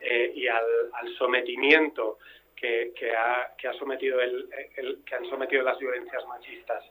[0.00, 0.64] eh, y al,
[0.94, 2.18] al sometimiento
[2.62, 6.82] que, que ha, que ha sometido el, el- que han sometido las violencias machistas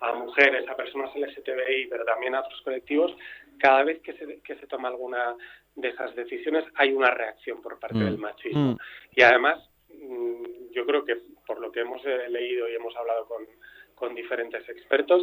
[0.00, 3.16] a mujeres, a personas LGTBI, pero también a otros colectivos,
[3.60, 5.36] cada vez que se, que se toma alguna
[5.76, 8.04] de esas decisiones hay una reacción por parte Mm.
[8.04, 8.72] del machismo.
[8.72, 8.78] Mm.
[9.14, 9.58] Y además,
[9.90, 11.16] mm, yo creo que
[11.46, 13.46] por lo que hemos eh, leído y hemos hablado con,
[13.94, 15.22] con diferentes expertos,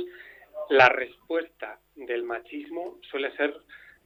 [0.69, 3.53] la respuesta del machismo suele ser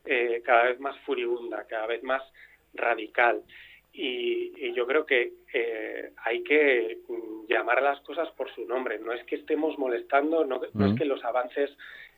[0.05, 2.23] eh, cada vez más furibunda, cada vez más
[2.73, 3.43] radical.
[3.95, 8.65] Y, y yo creo que eh, hay que mm, llamar a las cosas por su
[8.65, 8.97] nombre.
[8.99, 10.91] No es que estemos molestando, no, no Mm.
[10.93, 11.69] es que los avances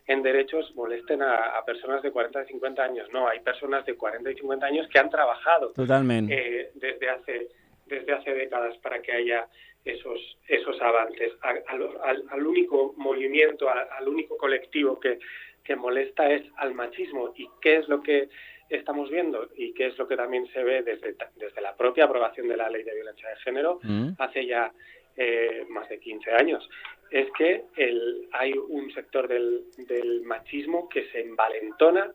[0.07, 3.09] en derechos molesten a, a personas de 40 y 50 años.
[3.11, 6.29] No, hay personas de 40 y 50 años que han trabajado Totalment.
[6.31, 7.47] eh, desde hace
[7.87, 9.47] desde hace décadas para que haya
[9.83, 11.33] esos esos avances.
[11.41, 15.19] A- al, al- al único movimiento, al único colectivo que,
[15.63, 17.33] que molesta es al machismo.
[17.35, 18.29] ¿Y qué es lo que
[18.69, 19.47] estamos viendo?
[19.55, 22.69] Y qué es lo que también se ve desde, desde la propia aprobación de la
[22.69, 24.09] ley de violencia de género Mm.
[24.19, 24.71] hace ya
[25.17, 26.69] eh, más de 15 años.
[27.09, 32.11] Es que el, hay un sector del, del machismo que se envalentona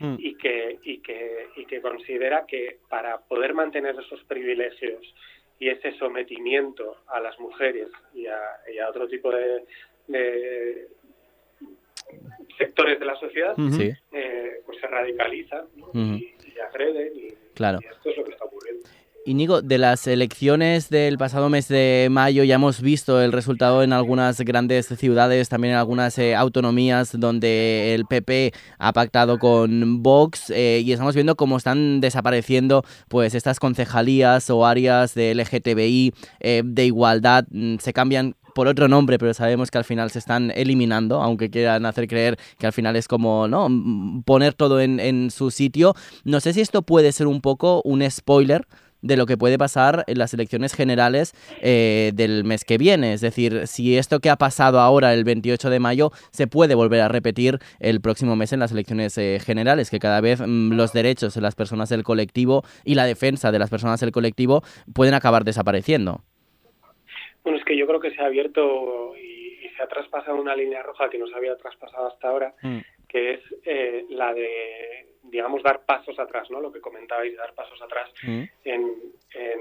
[0.00, 0.16] Mm.
[0.18, 5.14] y que, y, que, y que considera que para poder mantener esos privilegios
[5.60, 8.40] y ese sometimiento a las mujeres y a,
[8.72, 9.62] y a otro tipo de,
[10.08, 10.88] de
[12.58, 13.54] sectores de la sociedad,
[14.12, 15.83] eh, pues se radicalizan ¿no?
[15.94, 17.78] Y, y agreden y, Claro.
[17.82, 18.88] y esto es lo que está ocurriendo.
[19.26, 23.94] Íñigo, de las elecciones del pasado mes de mayo ya hemos visto el resultado en
[23.94, 30.50] algunas grandes ciudades, también en algunas eh, autonomías donde el PP ha pactado con Vox
[30.50, 36.60] eh, y estamos viendo cómo están desapareciendo pues estas concejalías o áreas de LGTBI, eh,
[36.62, 40.50] de igualdad, mm, se cambian por otro nombre, pero sabemos que al final se están
[40.54, 43.68] eliminando, aunque quieran hacer creer que al final es como, ¿no?
[44.24, 45.94] Poner todo en, en su sitio.
[46.24, 48.66] No sé si esto puede ser un poco un spoiler
[49.04, 53.12] de lo que puede pasar en las elecciones generales eh, del mes que viene.
[53.12, 57.02] Es decir, si esto que ha pasado ahora el 28 de mayo se puede volver
[57.02, 60.94] a repetir el próximo mes en las elecciones eh, generales, que cada vez mm, los
[60.94, 65.12] derechos de las personas del colectivo y la defensa de las personas del colectivo pueden
[65.12, 66.22] acabar desapareciendo.
[67.44, 70.56] Bueno, es que yo creo que se ha abierto y, y se ha traspasado una
[70.56, 72.78] línea roja que no se había traspasado hasta ahora, Mm.
[73.08, 76.60] que es eh, la de, digamos, dar pasos atrás, ¿no?
[76.60, 78.42] Lo que comentabais, dar pasos atrás Mm.
[78.64, 78.92] en,
[79.34, 79.60] en,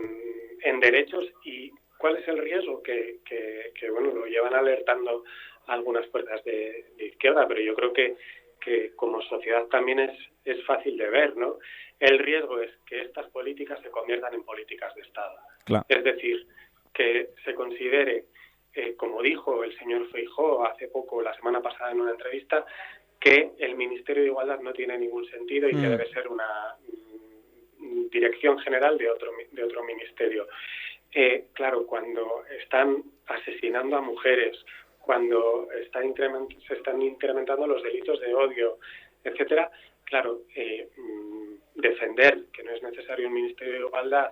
[0.63, 5.23] en derechos y cuál es el riesgo que, que, que, bueno, lo llevan alertando
[5.67, 8.15] algunas fuerzas de, de izquierda, pero yo creo que,
[8.59, 10.11] que como sociedad también es,
[10.45, 11.59] es fácil de ver, ¿no?
[11.99, 15.35] El riesgo es que estas políticas se conviertan en políticas de Estado.
[15.65, 15.85] Clar.
[15.87, 16.45] Es decir,
[16.93, 18.25] que se considere,
[18.73, 22.65] eh, como dijo el señor Feijó hace poco, la semana pasada en una entrevista,
[23.19, 25.91] que el Ministerio de Igualdad no tiene ningún sentido y que Mm.
[25.91, 26.75] debe ser una
[27.79, 30.47] mm, dirección general de otro, de otro ministerio.
[31.13, 34.57] Eh, claro, cuando están asesinando a mujeres,
[34.99, 38.77] cuando está se están incrementando los delitos de odio,
[39.23, 39.69] etcétera,
[40.05, 44.31] claro, eh, mm, defender que no es necesario un Ministerio de Igualdad,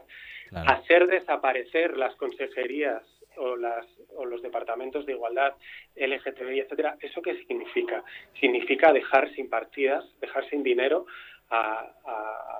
[0.55, 3.01] hacer desaparecer las consejerías
[3.37, 3.85] o, las,
[4.15, 5.53] o los departamentos de igualdad,
[5.95, 8.03] LGTBI, etcétera, ¿eso qué significa?
[8.39, 11.05] Significa dejar sin partidas, dejar sin dinero
[11.49, 11.85] a,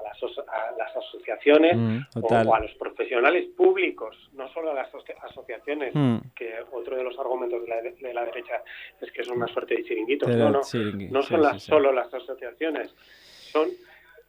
[0.04, 5.04] las, a las asociaciones Mm, o, a los profesionales públicos, no solo a las aso-
[5.22, 6.18] asociaciones, Mm.
[6.36, 8.62] que otro de los argumentos de la, de- la derecha
[9.00, 10.30] es que son una suerte de chiringuitos.
[10.36, 11.66] No, no, chiringui- no sí, son las, sí, sí.
[11.68, 12.94] solo las asociaciones,
[13.52, 13.70] son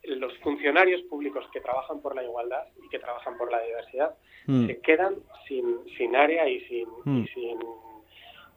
[0.05, 4.15] los funcionarios públicos que trabajan por la igualdad y que trabajan por la diversidad
[4.47, 4.67] Mm.
[4.67, 5.15] se quedan
[5.47, 5.65] sin,
[5.97, 7.23] sin área y sin, Mm.
[7.23, 7.59] y sin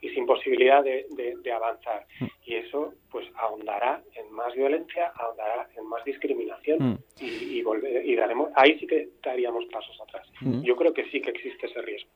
[0.01, 2.05] y sin posibilidad de, de- de avanzar.
[2.19, 2.25] Mm.
[2.45, 6.97] Y eso pues ahondará en más violencia, ahondará en más discriminación Mm.
[7.21, 7.25] y,
[7.59, 10.27] y, volver- y daremos, ahí sí que daríamos pasos atrás.
[10.41, 10.61] Mm.
[10.63, 12.09] Yo creo que sí que existe ese riesgo.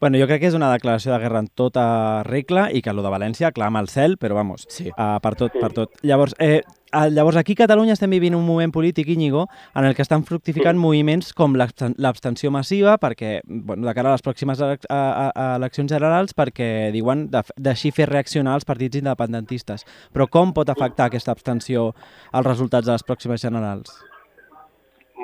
[0.00, 3.02] Bueno, jo crec que és una declaració de guerra en tota regla i que lo
[3.02, 4.90] de València clama al cel, però vamos, Sí.
[4.90, 5.90] uh, per tot, per tot.
[6.02, 6.62] Llavors, eh,
[6.92, 10.78] llavors, aquí a Catalunya estem vivint un moment polític, Íñigo, en el que estan fructificant
[10.80, 15.46] moviments com l'absten- l'abstenció massiva, perquè, bueno, de cara a les pròximes a, a, a
[15.56, 19.84] eleccions generals, perquè diuen de, d'així fer reaccionar els partits independentistes.
[20.12, 21.92] Però com pot afectar aquesta abstenció
[22.32, 23.92] als resultats de les pròximes generals?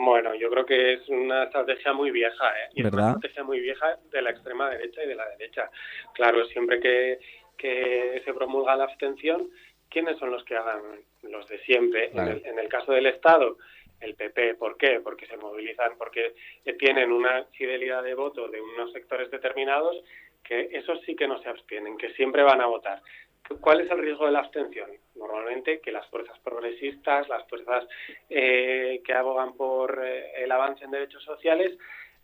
[0.05, 2.69] Bueno, yo creo que es una estrategia muy vieja, ¿eh?
[2.75, 3.05] Y es ¿Verdad?
[3.09, 5.71] una estrategia muy vieja de la extrema derecha y de la derecha.
[6.13, 7.21] Claro, siempre que,
[7.57, 9.49] que se promulga la abstención,
[9.89, 10.83] ¿quiénes son los que hagan?
[11.23, 12.11] Los de siempre.
[12.11, 12.33] Claro.
[12.33, 13.57] En, el, en el caso del Estado,
[14.01, 14.55] el PP.
[14.55, 15.01] ¿Por qué?
[15.01, 16.35] Porque se movilizan, porque
[16.79, 19.97] tienen una fidelidad de voto de unos sectores determinados
[20.43, 23.01] que esos sí que no se abstienen, que siempre van a votar.
[23.61, 24.91] ¿Cuál es el riesgo de la abstención?
[25.17, 27.87] Normalmente que las fuerzas progresistas, las fuerzas
[28.31, 31.77] eh, que abogan por eh, el avance en derechos sociales,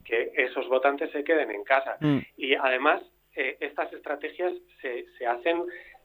[0.05, 1.97] que esos votantes se queden en casa.
[2.01, 2.19] Mm.
[2.39, 3.03] Y además,
[3.35, 5.63] eh, estas estrategias se, se hacen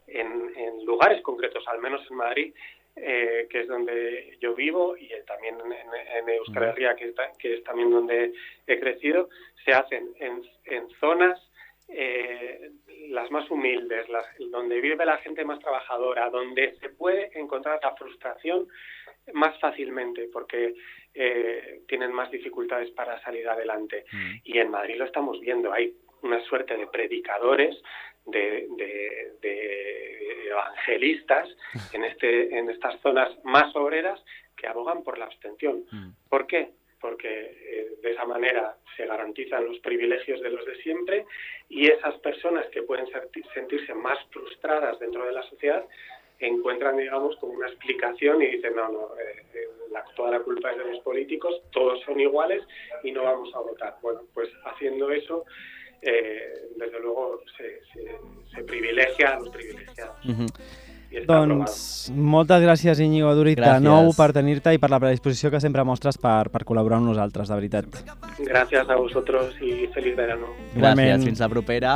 [0.07, 2.53] en, en lugares concretos, al menos en Madrid,
[2.95, 7.55] eh, que es donde yo vivo, y eh, también en, en Euskal Herria, que, que
[7.55, 8.33] es también donde
[8.67, 9.29] he crecido,
[9.63, 11.39] se hacen en, en zonas
[11.89, 12.71] eh,
[13.09, 17.95] las más humildes, las, donde vive la gente más trabajadora, donde se puede encontrar la
[17.95, 18.67] frustración
[19.33, 20.73] más fácilmente porque
[21.13, 24.05] eh, tienen más dificultades para salir adelante.
[24.43, 27.75] Y en Madrid lo estamos viendo, hay una suerte de predicadores
[28.25, 31.47] de, de- de evangelistas
[31.93, 34.19] en, este, en estas zonas más obreras
[34.57, 35.83] que abogan por la abstención.
[36.29, 36.69] ¿Por qué?
[37.01, 41.25] Porque eh, de esa manera se garantizan los privilegios de los de siempre
[41.69, 43.05] y esas personas que pueden
[43.53, 45.85] sentirse más frustradas dentro de la sociedad
[46.39, 50.71] encuentran, digamos, como una explicación y dicen, no, no, eh, eh, la, toda la culpa
[50.71, 52.61] es de los políticos, todos son iguales
[53.03, 53.95] y no vamos a votar.
[54.01, 55.45] Bueno, pues haciendo eso,
[56.01, 58.17] eh, desde luego se, se,
[58.53, 58.63] se
[59.39, 60.17] los privilegiados.
[61.25, 63.81] Doncs moltes gràcies, Íñigo Durit, de Gràcies.
[63.81, 67.47] nou per tenir-te i per la predisposició que sempre mostres per, per col·laborar amb nosaltres,
[67.49, 67.85] de veritat.
[68.37, 70.47] Gracias a vosotros y feliz verano.
[70.75, 71.23] Gràcies, Igualment.
[71.23, 71.93] fins la propera.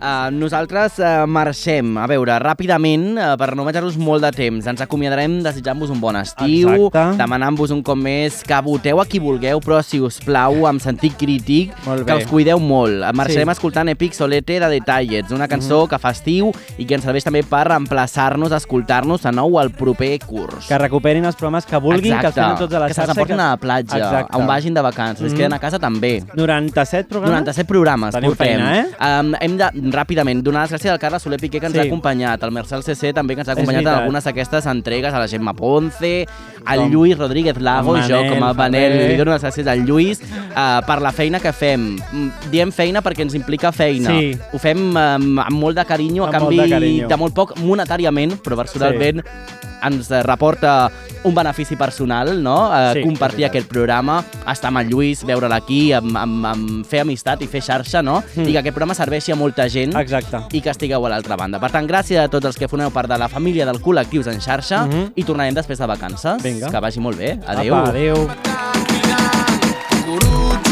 [0.00, 1.96] Uh, nosaltres uh, marxem.
[1.98, 6.16] A veure, ràpidament, uh, per no menjar-vos molt de temps, ens acomiadarem desitjant-vos un bon
[6.16, 10.80] estiu, demanant-vos un cop més que voteu a qui vulgueu, però, si us plau, amb
[10.82, 11.74] sentit crític,
[12.06, 13.04] que us cuideu molt.
[13.14, 13.52] Marxarem Sí.
[13.58, 17.42] escoltant Epic Solete de Detallets, una cançó que fa estiu i que ens serveix també
[17.44, 20.66] per reemplaçar-nos, escoltar-nos a nou al proper curs.
[20.68, 23.06] Que recuperin els programes que vulguin, que els tenen tots a la que xarxa.
[23.12, 24.36] se'ls emportin a la platja, Exacte.
[24.38, 25.36] on vagin de vacances, es Mhm.
[25.38, 26.22] queden a casa també.
[26.34, 27.32] 97 programes?
[27.32, 28.46] 97 programes Teniu portem.
[28.46, 28.86] feina, eh?
[29.20, 31.80] Um, hem de, ràpidament, donar les gràcies al Carles Soler Piqué que ens Sí.
[31.80, 35.18] ha acompanyat, al Marcel CC també que ens ha acompanyat en algunes d'aquestes entregues, a
[35.18, 36.26] la Gemma Ponce,
[36.64, 39.10] al Com- Lluís Rodríguez Lago, en jo Manel com a Manel, Ferrer.
[39.10, 41.96] li dono les gràcies al Lluís uh, per la feina que fem.
[42.12, 44.10] Mm, Diem feina perquè ens implica feina.
[44.10, 44.38] Sí.
[44.52, 47.08] Ho fem um, amb molt de carinyo, a Amb canvi de carinyo.
[47.08, 49.22] de molt poc monetàriament, però personalment
[49.82, 50.90] ens eh, reporta
[51.24, 52.68] un benefici personal, no?
[52.70, 54.20] Uh, Sí, compartir aquest programa,
[54.50, 58.20] estar amb el Lluís, veure'l aquí, amb, amb, amb fer amistat i fer xarxa, no?
[58.36, 58.46] Mm.
[58.48, 60.42] I que aquest programa serveixi a molta gent Exacte.
[60.52, 61.58] i que estigueu a l'altra banda.
[61.62, 64.40] Per tant, gràcies a tots els que formeu part de la família del Col·lectius en
[64.40, 65.12] xarxa Mhm.
[65.16, 66.42] i tornarem després de vacances.
[66.42, 66.70] Vinga.
[66.70, 67.38] Que vagi molt bé.
[67.46, 67.74] Adéu.
[67.74, 68.28] Apa, adéu.
[70.12, 70.71] Un